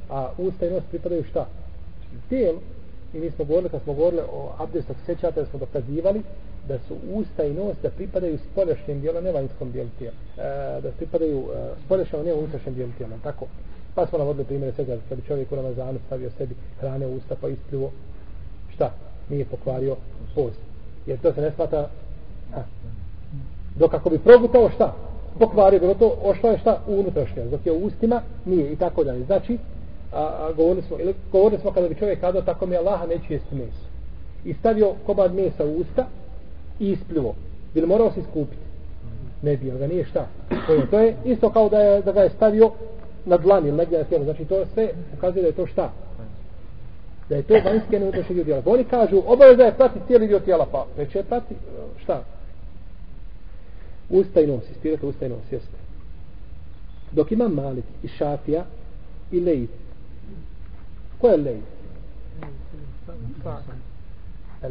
[0.09, 1.47] a usta i nos pripadaju šta?
[2.29, 2.59] Tijelo
[3.13, 6.23] i mi smo govorili, kad smo govorili o abdestu, ako sećate da smo dokazivali
[6.67, 10.15] da su usta i nos da pripadaju spoljašnjem dijelu, ne vanjskom dijelu tijela.
[10.37, 13.13] E, da pripadaju e, spoljašnjem, ne unutrašnjem dijelu tijela.
[13.23, 13.45] Tako.
[13.95, 17.35] Pa smo navodili primjere svega, kad bi čovjek u Ramazanu stavio sebi hrane u usta
[17.41, 17.91] pa ispljivo,
[18.73, 18.91] šta?
[19.29, 19.95] Nije pokvario
[20.35, 20.59] post.
[21.05, 21.89] Jer to se ne smata
[22.53, 22.63] ha.
[23.75, 24.95] dok ako bi progutao šta?
[25.39, 26.81] Pokvario, bilo to ošlo je šta?
[26.87, 27.43] U unutrašnje.
[27.43, 29.25] Dok je u ustima, nije i tako dalje.
[29.25, 29.57] Znači,
[30.13, 33.33] a, a govorili smo, ili govorili smo kada bi čovjek kazao tako mi Allaha neću
[33.33, 33.85] jesti meso.
[34.45, 36.07] I stavio komad mesa u usta
[36.79, 37.35] i ispljivo.
[37.73, 38.61] Bili morao se iskupiti?
[39.41, 40.27] Ne bi, ga nije šta.
[40.67, 42.71] To je, to je isto kao da, je, da ga je stavio
[43.25, 44.23] na dlan ili negdje na tijelo.
[44.23, 45.91] Znači to sve ukazuje da je to šta?
[47.29, 48.61] Da je to vanjski ne dio tijela.
[48.65, 51.55] Oni kažu, obaveza je prati cijeli dio tijela, pa već je prati,
[52.03, 52.23] šta?
[54.09, 55.77] Usta i nos, ispirate usta i nos, jeste.
[57.11, 58.65] Dok ima Malik i Šafija
[59.31, 59.69] i Leit,
[61.19, 61.61] Ko je Lej?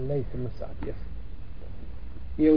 [0.09, 0.97] Lejt ibn Sa'd, jes.
[2.39, 2.49] I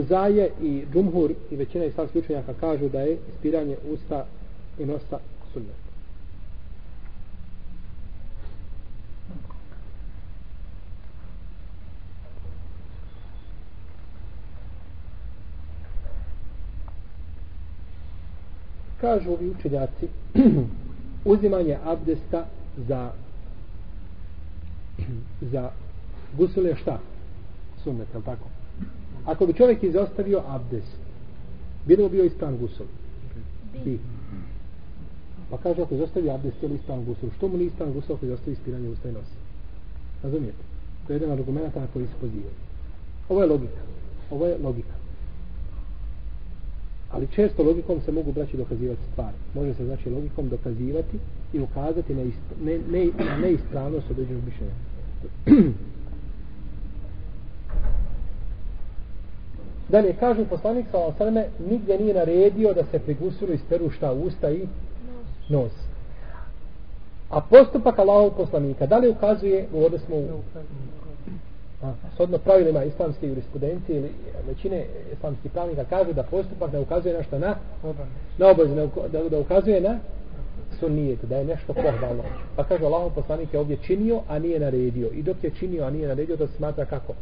[0.60, 4.26] i Džumhur i većina islamskih učenjaka kažu da je ispiranje usta
[4.78, 5.18] i nosa
[5.52, 5.82] sunnet.
[19.00, 20.08] Kažu ovi učenjaci
[21.24, 23.12] uzimanje abdesta za
[25.52, 25.70] za
[26.36, 26.98] gusul je šta?
[27.82, 28.48] Sunnet, je tako?
[29.24, 30.84] Ako bi čovjek izostavio abdes,
[31.86, 32.86] bilo bio ispravan gusul?
[33.84, 33.98] Bi.
[35.50, 37.30] Pa kaže, ako izostavio abdes, je li ispravan gusul?
[37.36, 39.36] Što mu nije ispravan gusul ako izostavi ispiranje usta i nosa?
[40.22, 40.62] Razumijete?
[41.06, 42.50] To je jedan argument na koji se poziva.
[43.28, 43.80] Ovo je logika.
[44.30, 45.01] Ovo je logika.
[47.12, 49.36] Ali često logikom se mogu braći dokazivati stvari.
[49.54, 51.18] Može se znači logikom dokazivati
[51.52, 54.74] i ukazati na, ist, ne, ne, na neispravnost određenog mišljenja.
[59.88, 64.50] Dalje, kažu poslanik sa Osrme, nigdje nije naredio da se prigusilo iz peru šta usta
[64.50, 64.66] i
[65.48, 65.72] nos.
[67.30, 70.40] A postupak Allahov poslanika, da li ukazuje, govorili smo u,
[71.82, 74.10] a, shodno pravilima islamske jurisprudencije ili
[74.46, 77.56] većine islamskih pravnika kažu da postupak ne ukazuje na što na
[78.38, 78.74] na obavezu,
[79.12, 79.98] da, da ukazuje na
[80.80, 82.22] sunnijet, da je nešto pohvalno.
[82.56, 85.08] Pa kaže Allah poslanik je ovdje činio, a nije naredio.
[85.12, 87.14] I dok je činio, a nije naredio, to se smatra kako?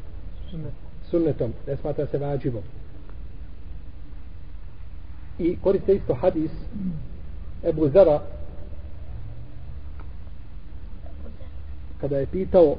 [1.11, 1.53] Sunnetom.
[1.67, 2.63] Ne smatra se vađivom.
[5.39, 6.51] I koriste isto hadis
[7.65, 8.21] Ebu Zara
[12.01, 12.77] kada je pitao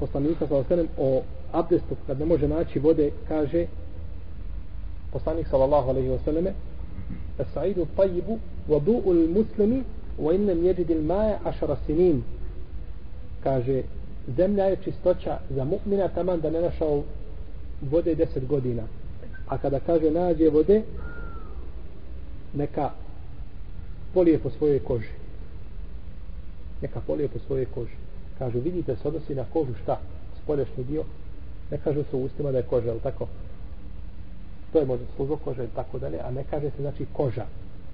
[0.00, 3.66] poslanika sa osrem o abdestu kad ne može naći vode kaže
[5.12, 6.52] poslanik sallallahu alaihi selleme sallame
[7.54, 9.84] Sa'idu tajibu vadu'u al-muslimi
[10.18, 12.22] wa inne yajid al-ma'a ašara sinin.
[13.42, 13.82] Kaže
[14.36, 17.02] zemlja je čistoća za mu'mina taman da ne našao
[17.90, 18.82] vode deset godina.
[19.48, 20.82] A kada kaže nađe vode
[22.54, 22.90] neka
[24.14, 25.12] polije po svojoj koži.
[26.82, 28.05] Neka polije po svojoj koži
[28.38, 29.98] kažu vidite se odnosi na kožu šta?
[30.42, 31.04] Spolješnji dio.
[31.70, 33.26] Ne kažu se u ustima da je koža ali tako?
[34.72, 37.46] To je možda služba koža i tako dalje a ne kaže se znači koža.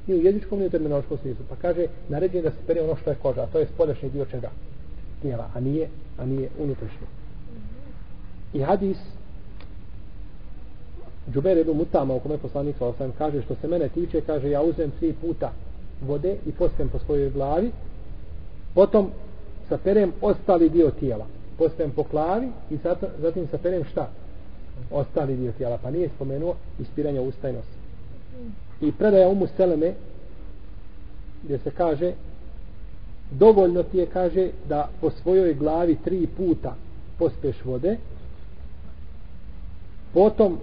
[0.07, 3.11] Ni u jezičkom ni u terminološkom smislu pa kaže naređen da se pere ono što
[3.11, 4.50] je koža a to je spolješnji dio čega?
[5.22, 7.07] Tijela a nije, a nije unutrašnji
[8.52, 8.98] i hadis
[11.33, 14.62] Džuber ibn Mutama u kome poslanik sa osam kaže što se mene tiče kaže ja
[14.62, 15.52] uzem tri puta
[16.02, 17.70] vode i postem po svojoj glavi
[18.74, 19.11] potom
[19.68, 21.27] saperem ostali dio tijela.
[21.59, 22.79] Postajem po glavi i
[23.18, 24.11] zatim saperem šta?
[24.90, 25.79] Ostali dio tijela.
[25.83, 27.83] Pa nije spomenuo ispiranje usta i nosa.
[28.81, 29.94] I predaja umu Seleme
[31.44, 32.12] gdje se kaže
[33.31, 36.75] dovoljno ti je kaže da po svojoj glavi tri puta
[37.18, 37.96] pospeš vode
[40.14, 40.59] potom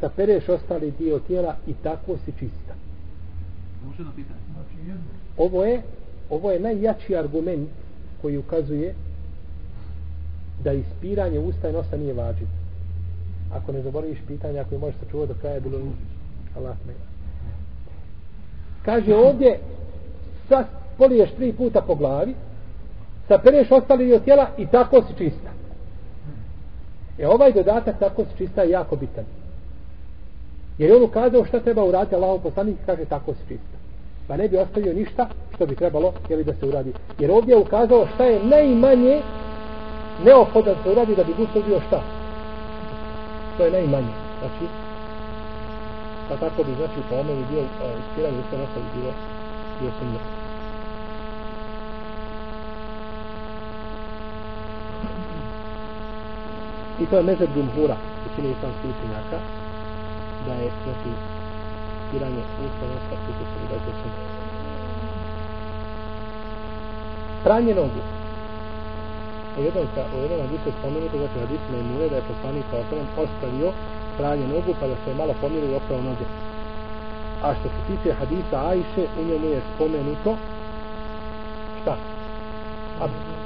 [0.00, 2.74] sapereš ostali dio tijela i tako si čista.
[3.86, 4.40] Može da pitanje?
[5.36, 5.82] ovo je
[6.30, 7.68] ovo je najjači argument
[8.22, 8.94] koji ukazuje
[10.64, 12.48] da ispiranje usta i nosa nije vađiv
[13.52, 15.78] ako ne zaboraviš pitanje ako je možeš sačuvati do kraja bilo
[16.56, 16.92] Allah me
[18.84, 19.58] kaže ovdje
[20.48, 20.66] sad
[20.98, 22.34] poliješ tri puta po glavi
[23.30, 25.50] sapereš ostali dio tijela i tako si čista.
[27.18, 29.24] E ovaj dodatak tako si čista je jako bitan.
[30.78, 33.69] Jer je on ukazao šta treba uraditi Allah poslanik kaže tako si čista
[34.30, 36.92] pa ne bi ostavio ništa što bi trebalo jeli, da se uradi.
[37.18, 39.22] Jer ovdje je ukazao šta je najmanje
[40.24, 42.02] neophodan se uradi da bi gusto bio šta?
[43.56, 44.14] To je najmanje.
[44.38, 44.64] Znači
[46.28, 49.12] pa tako bi znači po ome bio ispiran ispiranje usta nosa bi bilo
[49.80, 50.22] bio sunnet
[57.00, 59.38] I to je mezar džumhura, većine islamskih učenjaka,
[60.46, 61.39] da je, znači,
[62.10, 64.40] tiranje usta kako se da je to sunnet.
[67.44, 68.00] Pranje nogu.
[69.58, 73.06] U jednom, u jednom hadisu je spomenuto, znači hadis Memune, da je poslanik sa osnovem
[73.22, 73.70] ostavio
[74.18, 76.26] pranje nogu, pa da se je malo pomirio i opravo noge.
[77.42, 80.30] A što se tiče hadisa Ajše, u njemu je spomenuto
[81.80, 81.94] šta?
[83.04, 83.40] Abdus.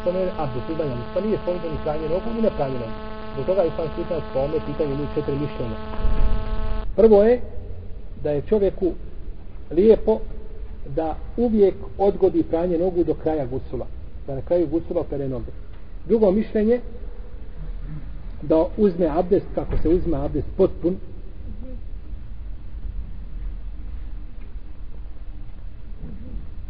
[0.00, 0.94] Spomenu abdus, uzbanja.
[1.14, 2.98] Pa nije spomenuto ni pranje nogu, ni ne pranje nogu.
[3.32, 5.78] Zbog toga je sam slučaj spome, pitanje mi četiri mišljenja.
[6.96, 7.40] Prvo je
[8.22, 8.92] da je čovjeku
[9.70, 10.18] lijepo
[10.96, 13.86] da uvijek odgodi pranje nogu do kraja gusula.
[14.26, 15.50] Da na kraju gusula pere noge.
[16.08, 16.80] Drugo mišljenje
[18.42, 20.96] da uzme abdest kako se uzme abdest potpun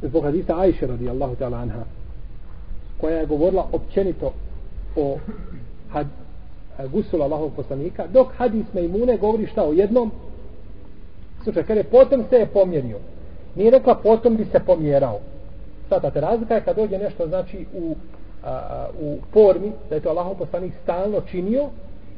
[0.03, 1.85] zbog hadisa Ajše radijallahu ta'ala anha
[3.01, 4.33] koja je govorila općenito
[4.97, 5.19] o
[5.91, 6.07] had,
[6.93, 10.11] gusula Allahov poslanika dok hadis Mejmune govori šta o jednom
[11.45, 12.99] slučaj kada je potom se je pomjerio
[13.57, 15.21] nije rekla potom bi se pomjerao
[15.89, 17.95] sada te razlika je kad dođe nešto znači u
[18.45, 21.69] a, u formi da je to Allahov poslanik stalno činio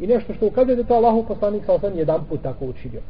[0.00, 3.00] i nešto što ukazuje da je to Allahov poslanik sa osam jedan put tako učinio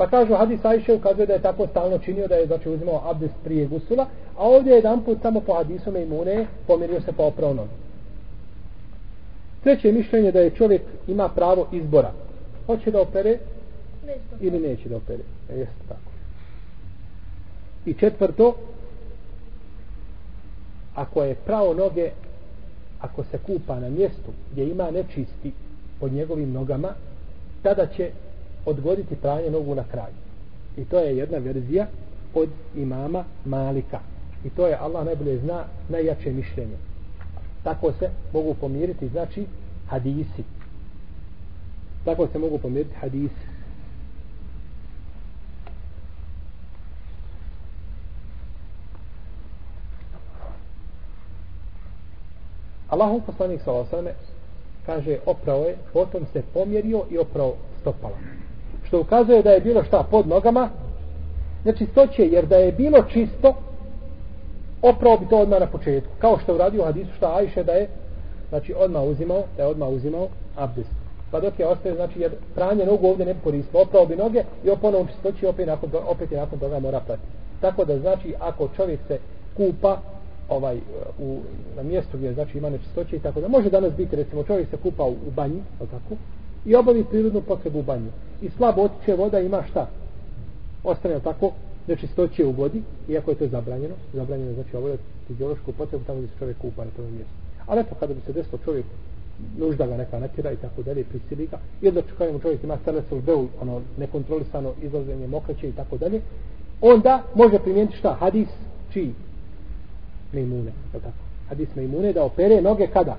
[0.00, 3.34] Pa kažu hadis Ajše ukazuje da je tako stalno činio da je znači uzimao abdest
[3.44, 7.68] prije gusula, a ovdje jedan put samo po hadisu imune pomirio se po opravnom.
[9.62, 12.12] Treće mišljenje da je čovjek ima pravo izbora.
[12.66, 13.38] Hoće da opere
[14.40, 15.22] ili neće da opere.
[15.50, 16.10] E, jeste tako.
[17.86, 18.54] I četvrto,
[20.94, 22.10] ako je pravo noge,
[23.00, 25.52] ako se kupa na mjestu gdje ima nečisti
[26.00, 26.88] pod njegovim nogama,
[27.62, 28.10] tada će
[28.66, 30.14] odgoditi pranje nogu na kraju.
[30.76, 31.86] I to je jedna verzija
[32.34, 34.00] od imama Malika.
[34.44, 36.76] I to je Allah najbolje zna najjače mišljenje.
[37.62, 39.46] Tako se mogu pomiriti znači
[39.86, 40.44] hadisi.
[42.04, 43.49] Tako se mogu pomiriti hadisi.
[52.90, 54.16] Allahov poslanik sallallahu alejhi
[54.86, 58.16] kaže oprao je, potom se pomjerio i oprao stopala.
[58.82, 60.70] Što ukazuje da je bilo šta pod nogama
[61.62, 63.54] znači stoće jer da je bilo čisto
[64.82, 66.10] oprao bi to odmah na početku.
[66.18, 67.88] Kao što uradio hadisu šta Ajše da je
[68.48, 70.90] znači odmah uzimao da je odmah uzimao abdest.
[71.30, 74.44] Pa dok je ostaje znači jer pranje nogu ovdje ne bi koristilo, oprao bi noge
[74.64, 77.22] i oponovo čistoći opet, nakon, opet je nakon toga mora prati
[77.60, 79.18] tako da znači ako čovjek se
[79.56, 79.98] kupa
[80.50, 80.78] ovaj
[81.18, 81.38] u
[81.76, 84.76] na mjestu gdje znači ima nečistoće i tako da može danas biti recimo čovjek se
[84.76, 86.14] kupa u, u banji tako
[86.66, 88.10] i obavi prirodnu potrebu u banju.
[88.42, 89.88] I slabo otiče voda ima šta?
[90.84, 91.52] Ostane tako
[91.86, 93.94] nečistoće u vodi, iako je to zabranjeno.
[94.12, 97.34] Zabranjeno znači obavljati je fiziološku potrebu tamo gdje se čovjek kupa na tom mjestu.
[97.66, 98.86] Ali eto, kada bi se desilo čovjek
[99.58, 103.20] nužda ga neka natjera i tako dalje, prisili ga, i onda čekajemo čovjek ima stelesov
[103.20, 106.20] beul, ono, nekontrolisano izlaženje mokraće i tako dalje,
[106.80, 108.16] onda može primijeniti šta?
[108.20, 108.48] Hadis,
[108.92, 109.14] čiji?
[110.32, 111.12] Mejmune, je tako?
[111.48, 113.16] Hadis Mejmune da opere noge kada?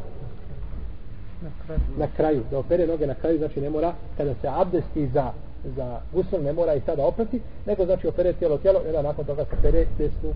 [1.41, 1.82] na kraju.
[1.97, 5.32] na kraju, da opere noge na kraju, znači ne mora, kada se abdesti za,
[5.76, 9.26] za gusul, ne mora i sada oprati, nego znači opere tijelo tijelo, i onda nakon
[9.26, 10.34] toga se pere desnu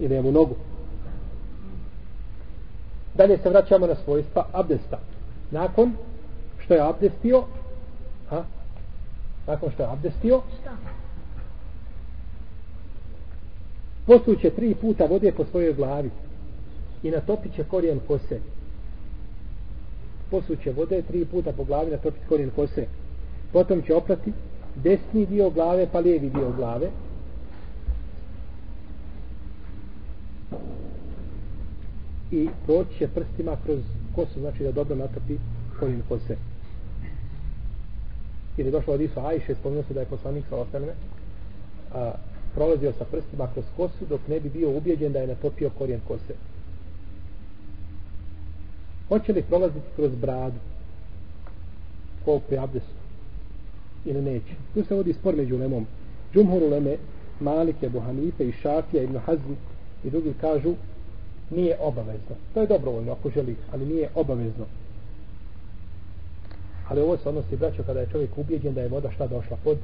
[0.00, 0.54] i lijevu nogu.
[3.14, 4.98] Dalje se vraćamo na svojstva abdesta.
[5.50, 5.92] Nakon
[6.58, 7.44] što je abdestio,
[8.30, 8.44] ha?
[9.46, 10.70] nakon što je abdestio, Šta?
[14.06, 16.10] Posuće tri puta vode po svojoj glavi
[17.02, 18.40] i natopit će korijen kose
[20.32, 22.86] posuće vode tri puta po glavi na korijen kose.
[23.52, 24.32] Potom će oprati
[24.84, 26.88] desni dio glave pa lijevi dio glave.
[32.30, 33.78] I proći će prstima kroz
[34.14, 35.36] kosu, znači da dobro natopi
[35.80, 36.36] korijen kose.
[38.56, 40.92] Jer je došlo od Isu Ajše, spomenuo se da je poslanik sa ostaneme,
[41.94, 42.12] a,
[42.54, 46.34] prolazio sa prstima kroz kosu dok ne bi bio ubjeđen da je natopio korijen kose.
[49.08, 50.58] Hoće li prolaziti kroz bradu?
[52.24, 53.02] Ko pri abdestu?
[54.04, 54.54] Ili neće?
[54.74, 55.86] Tu se vodi spor među lemom
[56.34, 56.96] džumhur uleme
[57.40, 59.52] Malike, Buhanife i Šafija Ibn Hazm
[60.04, 60.74] i drugi kažu
[61.50, 62.36] nije obavezno.
[62.54, 64.64] To je dobrovoljno ako želi ali nije obavezno.
[66.88, 69.78] Ali ovo se odnosi braćo kada je čovjek ubijeđen da je voda šta došla pod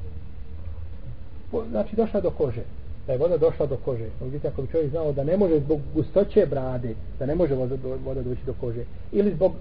[1.71, 2.63] znači došla do kože
[3.09, 4.05] da je voda došla do kože.
[4.21, 7.75] Vidite, ako bi čovjek znao da ne može zbog gustoće brade, da ne može voda,
[8.05, 9.53] voda doći do kože, ili zbog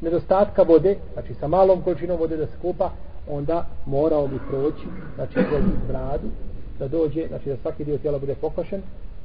[0.00, 2.90] nedostatka vode, znači sa malom količinom vode da se kupa,
[3.28, 6.28] onda morao bi proći, znači kroz bradu,
[6.78, 8.82] da dođe, znači da svaki dio tijela bude pokošen,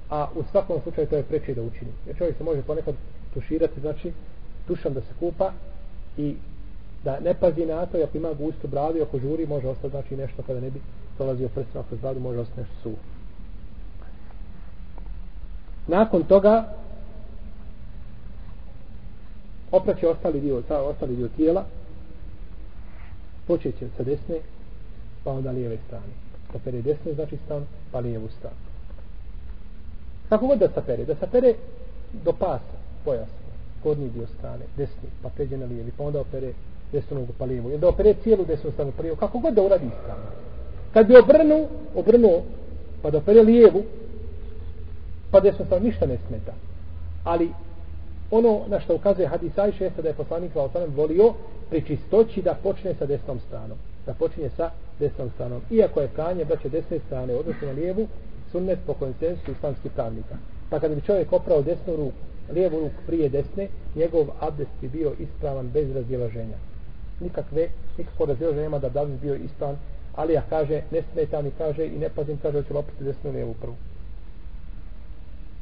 [0.10, 1.92] a u svakom slučaju to je preče da učini.
[2.08, 2.96] Jer čovjek se može ponekad
[3.34, 4.12] tuširati, znači
[4.68, 5.52] tušom da se kupa
[6.18, 6.36] i
[7.04, 10.18] da ne pazi na to, ako ima gustu bradu i ako žuri, može ostati znači
[10.18, 10.82] nešto kada ne bi
[11.20, 12.96] dolazio prstima kroz bradu, može ostati nešto suvo.
[15.88, 16.74] Nakon toga
[19.72, 21.66] opraće ostali dio, ta, ostali dio tijela,
[23.48, 24.40] počeće sa desne,
[25.24, 26.14] pa onda lijeve strane.
[26.52, 28.56] Sapere desne znači stan, pa lijevu stranu.
[30.30, 31.06] Kako god da sapere?
[31.06, 31.54] Da sapere
[32.26, 33.32] do pasa, pojasa,
[33.84, 36.54] gornji dio strane, desni, pa pređe na lijevi, pa onda opere
[36.92, 37.70] desnu nogu pa lijevu.
[37.70, 39.18] Ili da opere cijelu desnu stranu pa lijevu.
[39.18, 40.24] Kako god da uradi stranu.
[40.94, 42.42] Kad bi obrnu, obrnuo,
[43.02, 43.84] pa da lijevu,
[45.32, 46.54] pa desno stranu ništa ne smeta.
[47.24, 47.50] Ali
[48.32, 51.34] ono na što ukazuje hadis Ajše jeste da je poslanik Valasanem volio
[51.70, 53.78] pri čistoći da počne sa desnom stranom.
[54.06, 54.70] Da počne sa
[55.00, 55.62] desnom stranom.
[55.72, 58.08] Iako je pranje da će desne strane odnosno na lijevu,
[58.52, 60.36] sunnet po konsensu islamskih pravnika.
[60.70, 62.24] Pa kada bi čovjek oprao desnu ruku,
[62.54, 66.58] lijevu ruku prije desne, njegov abdest bi bio ispravan bez razdjelaženja.
[67.20, 67.68] Nikakve,
[67.98, 69.78] nikakvo razdjelaženja nema da bi bio ispravan,
[70.20, 73.54] ali ja kaže, ne smeta mi kaže i ne pazim, kaže, ću lopiti desnu lijevu
[73.62, 73.76] prvu.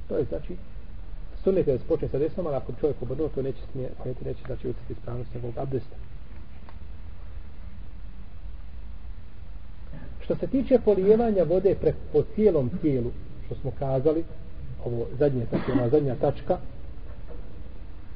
[0.07, 0.55] To je znači,
[1.43, 4.47] sunnet je da se počne sa desnom, ali ako čovjek obrnuo, to neće smijeti, neće
[4.47, 5.95] da će uciti ispravnost njegovog abdesta.
[10.23, 13.11] Što se tiče polijevanja vode pre, po cijelom tijelu,
[13.45, 14.23] što smo kazali,
[14.85, 16.57] ovo zadnje, znači ona zadnja tačka,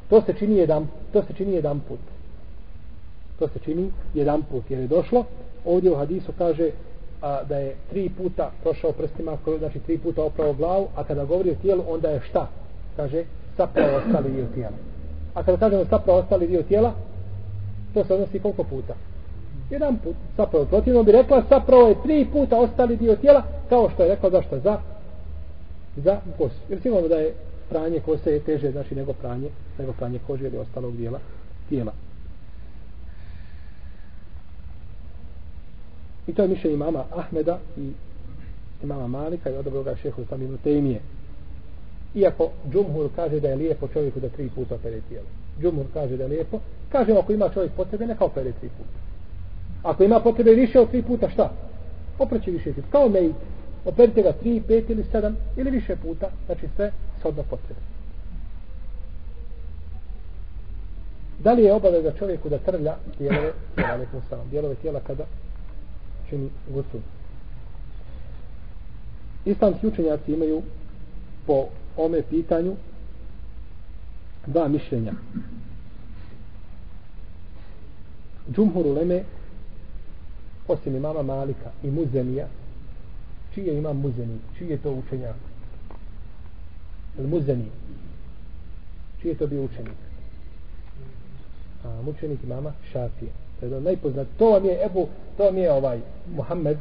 [0.10, 2.00] to se čini jedan, to se čini jedan put.
[3.39, 5.26] To se čini jedan put, jer je došlo,
[5.66, 6.72] ovdje u hadisu kaže
[7.22, 11.51] a, da je tri puta prošao prstima, znači tri puta oprao glavu, a kada govori
[11.51, 12.47] o tijelu, onda je šta?
[12.95, 13.24] Kaže,
[13.57, 14.76] sapravo ostali dio tijela.
[15.34, 16.93] A kada kažemo sapravo ostali dio tijela,
[17.93, 18.93] to se odnosi koliko puta?
[19.72, 24.03] jedan put sapravo protivno bi rekla sapravo je tri puta ostali dio tijela kao što
[24.03, 24.78] je rekla zašto za
[25.97, 27.34] za kosu jer sigurno da je
[27.70, 29.49] pranje kose je teže znači nego pranje
[29.80, 31.20] nego pranje kože ili ostalog dijela
[31.70, 31.91] tijela
[36.28, 37.91] i to je mišljenje mama Ahmeda i
[38.86, 40.99] mama Malika i odobro ga šehu sam ibn Tejmije
[42.15, 45.28] iako Džumhur kaže da je lijepo čovjeku da tri puta opere tijelo
[45.61, 46.59] Džumhur kaže da je lijepo
[46.91, 49.11] kažemo ako ima čovjek potrebe neka opere tri puta
[49.84, 51.51] Ako ima potrebe više od tri puta, šta?
[52.19, 52.88] Opreći više puta.
[52.91, 53.36] Kao mejit.
[53.86, 56.30] Operite ga tri, pet ili sedam ili više puta.
[56.45, 57.80] Znači sve shodno potrebe.
[61.39, 65.26] Da li je obaveza čovjeku da trlja dijelove tijela, dijelove tijela kada
[66.32, 67.02] čini gusul?
[69.46, 70.62] Islamski učenjaci imaju
[71.46, 71.68] po
[71.98, 72.76] ome pitanju
[74.48, 75.14] dva mišljenja.
[78.56, 79.24] Džumhur uleme
[80.68, 82.48] osim imama Malika i Muzenija
[83.54, 85.36] čiji je imam Muzeni čiji je to učenjak
[87.20, 87.66] il Muzeni
[89.22, 89.98] čiji je to bio učenik
[91.84, 93.32] a mučenik imama Šafije
[93.70, 95.07] to je najpoznat to vam je Ebu
[95.38, 95.99] to vam je ovaj
[96.36, 96.78] Muhammed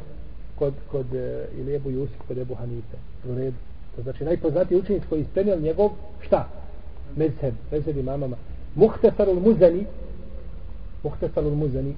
[0.55, 2.97] kod, kod e, ili Ebu Jusuf kod Ebu Hanife.
[3.29, 3.57] U redu.
[3.95, 5.89] To znači najpoznatiji učenik koji isprenio njegov
[6.21, 6.47] šta?
[7.15, 7.53] Mezheb.
[7.71, 8.37] Mezheb imamama
[8.75, 9.85] Muhtesarul Muzani.
[11.03, 11.95] Muhtesarul Muzani.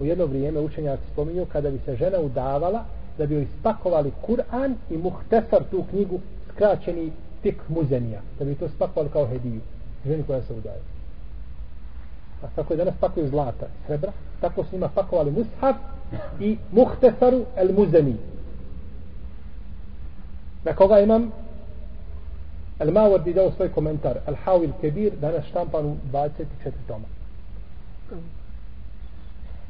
[0.00, 2.84] U jedno vrijeme učenjaci spominju kada bi se žena udavala
[3.18, 6.20] da bi joj spakovali Kur'an i muhtesar tu knjigu
[6.52, 7.12] skraćeni
[7.42, 9.60] tik muzenija da bi to spakovali kao hediju.
[10.06, 10.95] Ženi koja se udaje
[12.42, 15.76] a tako je danas pakuju zlata srebra tako su njima pakovali mushaf
[16.40, 18.16] i muhtesaru el muzeni
[20.64, 21.32] na koga imam
[22.78, 26.44] El Mawardi dao svoj komentar El Hawil Kebir danas štampan u 24
[26.88, 27.06] toma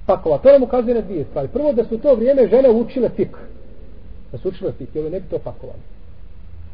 [0.06, 0.38] pakova.
[0.38, 1.48] To nam ukazuje na dvije stvari.
[1.48, 3.36] Prvo da su to vrijeme žene učile fik.
[4.32, 5.80] Da su učile fik, jer ne bi to pakovali.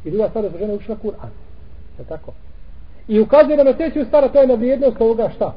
[0.04, 1.30] I druga stvar da su žene učile Kur'an.
[1.98, 2.32] Je tako?
[3.08, 5.54] I ukazuje nam na treću stvar, to je na vrijednost ovoga šta?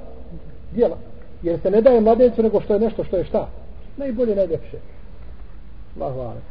[0.75, 0.97] Dijela.
[1.43, 3.47] Jer se ne daje mladencu nego što je nešto što je šta?
[3.97, 4.77] Najbolje, najljepše.
[5.99, 6.41] Allahu ale.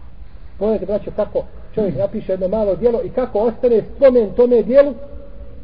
[0.58, 1.44] Pogledajte, braćo, kako
[1.74, 4.94] čovjek napiše jedno malo dijelo i kako ostane spomen tome dijelu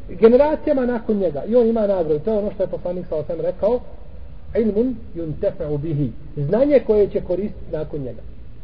[0.09, 1.43] generacijama nakon njega.
[1.47, 2.19] I on ima nagradu.
[2.19, 3.79] To je ono što je poslanik sa osam rekao
[4.55, 8.21] ilmun yuntefa'u bihi znanje koje će koristiti nakon njega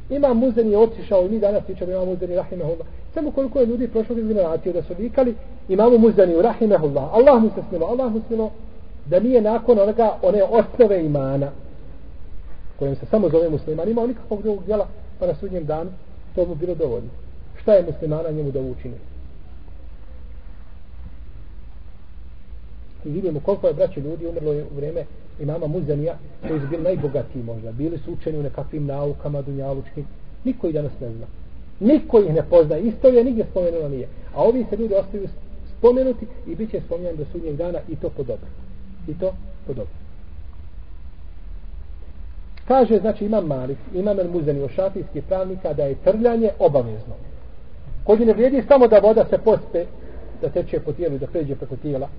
[0.10, 4.18] ima muzeni otišao i mi danas pričamo imamo muzeni rahimahullah samo koliko je ljudi prošlo
[4.18, 5.36] iz generacije da su vikali
[5.70, 8.52] imamo muzeni rahimahullah Allah mu se smilo Allah mu smilo
[9.10, 11.52] da nije nakon onoga one osnove imana
[12.80, 13.90] kojim se samo zove musliman.
[13.90, 14.88] Imao nikakvog drugog djela
[15.20, 15.90] pa na sudnjem danu
[16.36, 17.10] to mu bilo dovoljno.
[17.62, 18.96] Šta je muslimana njemu da učini?
[23.06, 25.06] I vidimo koliko je braće ljudi umrlo u vrijeme
[25.40, 27.72] imama Muzanija koji su bili najbogatiji možda.
[27.72, 30.06] Bili su učeni u nekakvim naukama dunjalučkim.
[30.44, 31.26] Niko ih danas ne zna.
[31.80, 32.78] Niko ih ne pozna.
[32.78, 34.08] Istorija nigdje spomenula nije.
[34.36, 35.28] A ovi se ljudi ostaju
[35.78, 38.48] spomenuti i bit će spomenuti do sudnjeg dana i to po dobro
[39.08, 39.34] i to
[39.68, 40.08] podobno.
[42.68, 47.16] Kaže, znači, imam Malik, imam El Muzeni od šafijskih pravnika da je trljanje obavezno.
[48.04, 49.86] Kod ne vrijedi samo da voda se pospe,
[50.42, 52.10] da teče po tijelu i da pređe preko tijela,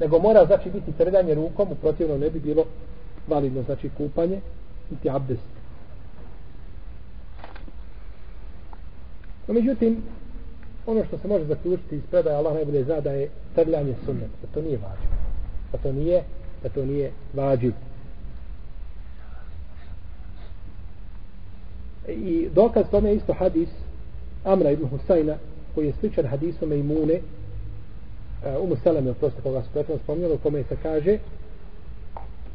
[0.00, 2.64] nego mora, znači, biti trljanje rukom, u protivno ne bi bilo
[3.28, 4.40] validno, znači, kupanje,
[4.90, 5.48] niti abdest.
[9.48, 10.02] No, međutim,
[10.86, 14.48] ono što se može zaključiti iz predaja Allah najbolje zna da je trljanje sunnet, da
[14.54, 15.27] to nije važno.
[15.72, 16.22] Da to nije,
[16.62, 17.72] da to nije vađiv.
[22.08, 23.68] I dokaz tome je isto hadis
[24.44, 25.34] Amra ibn Husayna
[25.74, 27.20] koji je sličan hadisu Mejmune uh,
[28.44, 31.18] eh, Umu Seleme, prosto koga su prethodno spomnjali, u kome se kaže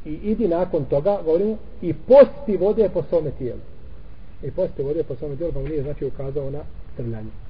[0.05, 3.59] i idi nakon toga, govorimo, i posti vode po svome tijelu.
[4.43, 6.59] I posti vode po svome tijelu, pa mu nije znači ukazao na
[6.97, 7.42] trljanje.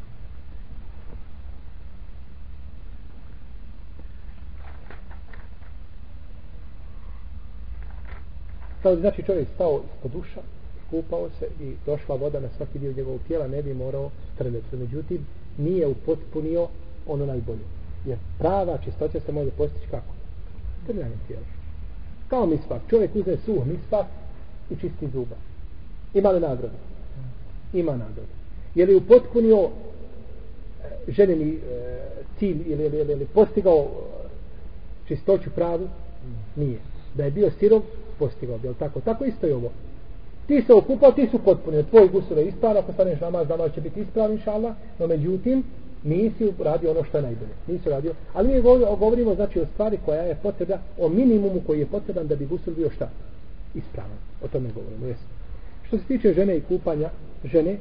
[8.84, 10.42] Sad znači čovjek stao ispod duša,
[10.90, 14.76] kupao se i došla voda na svaki dio njegovog tijela, ne bi morao trljati.
[14.76, 15.26] Međutim,
[15.58, 16.68] nije upotpunio
[17.08, 17.66] ono najbolje.
[18.06, 20.14] Jer prava čistoća se može postići kako?
[20.88, 21.46] Trljanje tijela.
[22.28, 22.82] Kao misvak.
[22.90, 24.06] Čovjek uzme suh misvak
[24.70, 25.36] i čisti zuba.
[26.14, 26.78] Ima li nagradu?
[27.74, 28.34] Ima nagradu.
[28.76, 31.60] Je li upotpunio e, željeni e,
[32.40, 34.28] cilj ili, ili, ili, ili postigao e,
[35.08, 35.88] čistoću pravu?
[36.56, 36.80] Nije.
[37.16, 37.82] Da je bio sirov,
[38.20, 38.74] postigao bi.
[38.80, 39.02] Tako?
[39.02, 39.72] tako isto je ovo.
[40.48, 41.84] Ti se okupao, ti su potpunio.
[41.84, 44.60] Tvoj gusul je ispravan, ako staneš namaz, namaz će biti ispravan, inša
[45.00, 45.64] No međutim,
[46.04, 47.52] nisi radio ono što je najbolje.
[47.68, 48.14] Nisi radio.
[48.34, 48.62] Ali mi
[49.00, 52.74] govorimo znači o stvari koja je potrebna, o minimumu koji je potreban da bi gusul
[52.74, 53.10] bio šta?
[53.74, 54.18] Ispravan.
[54.44, 55.06] O tome govorimo.
[55.06, 55.24] Jesu.
[55.88, 57.10] Što se tiče žene i kupanja,
[57.44, 57.78] žene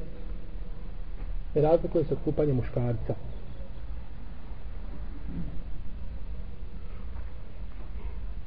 [1.55, 3.15] ne razlikuje se od kupanja muškarca.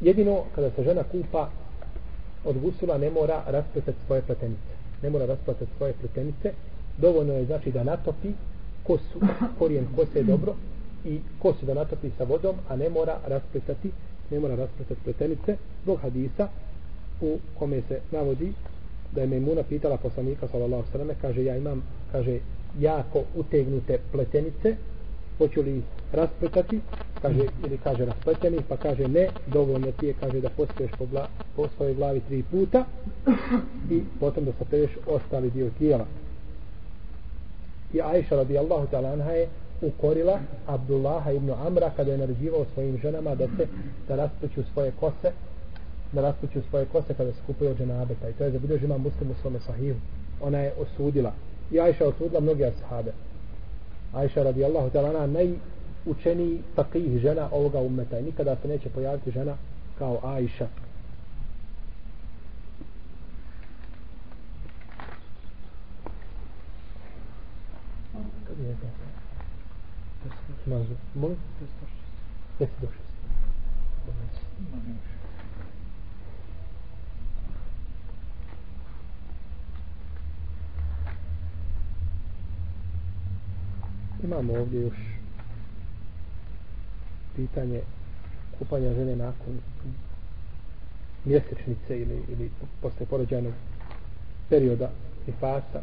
[0.01, 1.49] Jedino kada se žena kupa
[2.47, 4.72] od gusula ne mora raspletati svoje pletenice.
[5.03, 6.53] Ne mora raspletati svoje pletenice.
[6.99, 8.28] Dovoljno je znači da natopi
[8.82, 9.20] kosu,
[9.59, 10.55] korijen kose je dobro
[11.05, 13.90] i kosu da natopi sa vodom, a ne mora raspletati
[14.30, 16.49] ne mora raspletati pletenice zbog hadisa
[17.20, 18.53] u kome se navodi
[19.12, 21.82] da je Mejmuna pitala poslanika sallallahu sallam kaže ja imam
[22.12, 22.38] kaže
[22.80, 24.76] jako utegnute pletenice
[25.39, 25.82] hoću li
[26.12, 26.80] raspletati
[27.22, 31.28] kaže, ili kaže raspleteni pa kaže ne, dovoljno ti je kaže da pospiješ po, gla,
[31.57, 32.84] po svojoj glavi tri puta
[33.91, 36.07] i potom da sapeš ostali dio tijela.
[37.93, 39.49] I Aisha radijallahu ta'ala anha je
[39.82, 43.66] ukorila Abdullaha ibn Amra kada je naređivao svojim ženama da se
[44.09, 45.32] da raspuću svoje kose
[46.12, 49.30] da raspuću svoje kose kada se kupaju od dženabeta pa i to je zabilježima muslim
[49.30, 49.99] u svome sahihu.
[50.41, 51.32] Ona je osudila.
[51.70, 53.12] I Aisha osudila mnogi ashabe.
[54.16, 59.56] Aisha radijallahu ta'ala anha najučeniji takih žena ovoga ummeta i nikada se neće pojaviti žena
[59.98, 60.66] kao Aisha
[68.68, 68.86] je to?
[70.66, 70.94] Mazu.
[71.14, 71.36] Molim?
[72.60, 73.00] Jesi došli?
[84.24, 84.96] Imamo ovdje još
[87.36, 87.80] pitanje
[88.58, 89.58] kupanja žene nakon
[91.24, 92.50] mjesečnice ili, ili
[92.82, 93.52] posle porođajnog
[94.48, 94.90] perioda
[95.26, 95.82] i fasa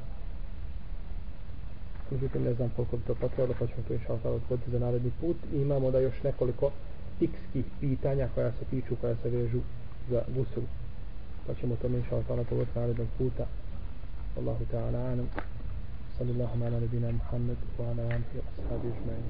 [2.11, 5.11] međutim ne znam koliko bi to potrebalo pa ćemo to inša Allah odgoditi za naredni
[5.21, 5.38] put.
[5.53, 6.71] I imamo da još nekoliko
[7.19, 9.59] fikskih pitanja koja se tiču, koja se vežu
[10.09, 10.63] za gusul
[11.47, 13.45] pa ćemo to inša Allah odgoditi narednog puta.
[14.38, 15.29] Allahu ta'ala anam
[16.18, 19.28] sallallahu ala nabina Muhammed wa ala alihi wa ashabi ajma'in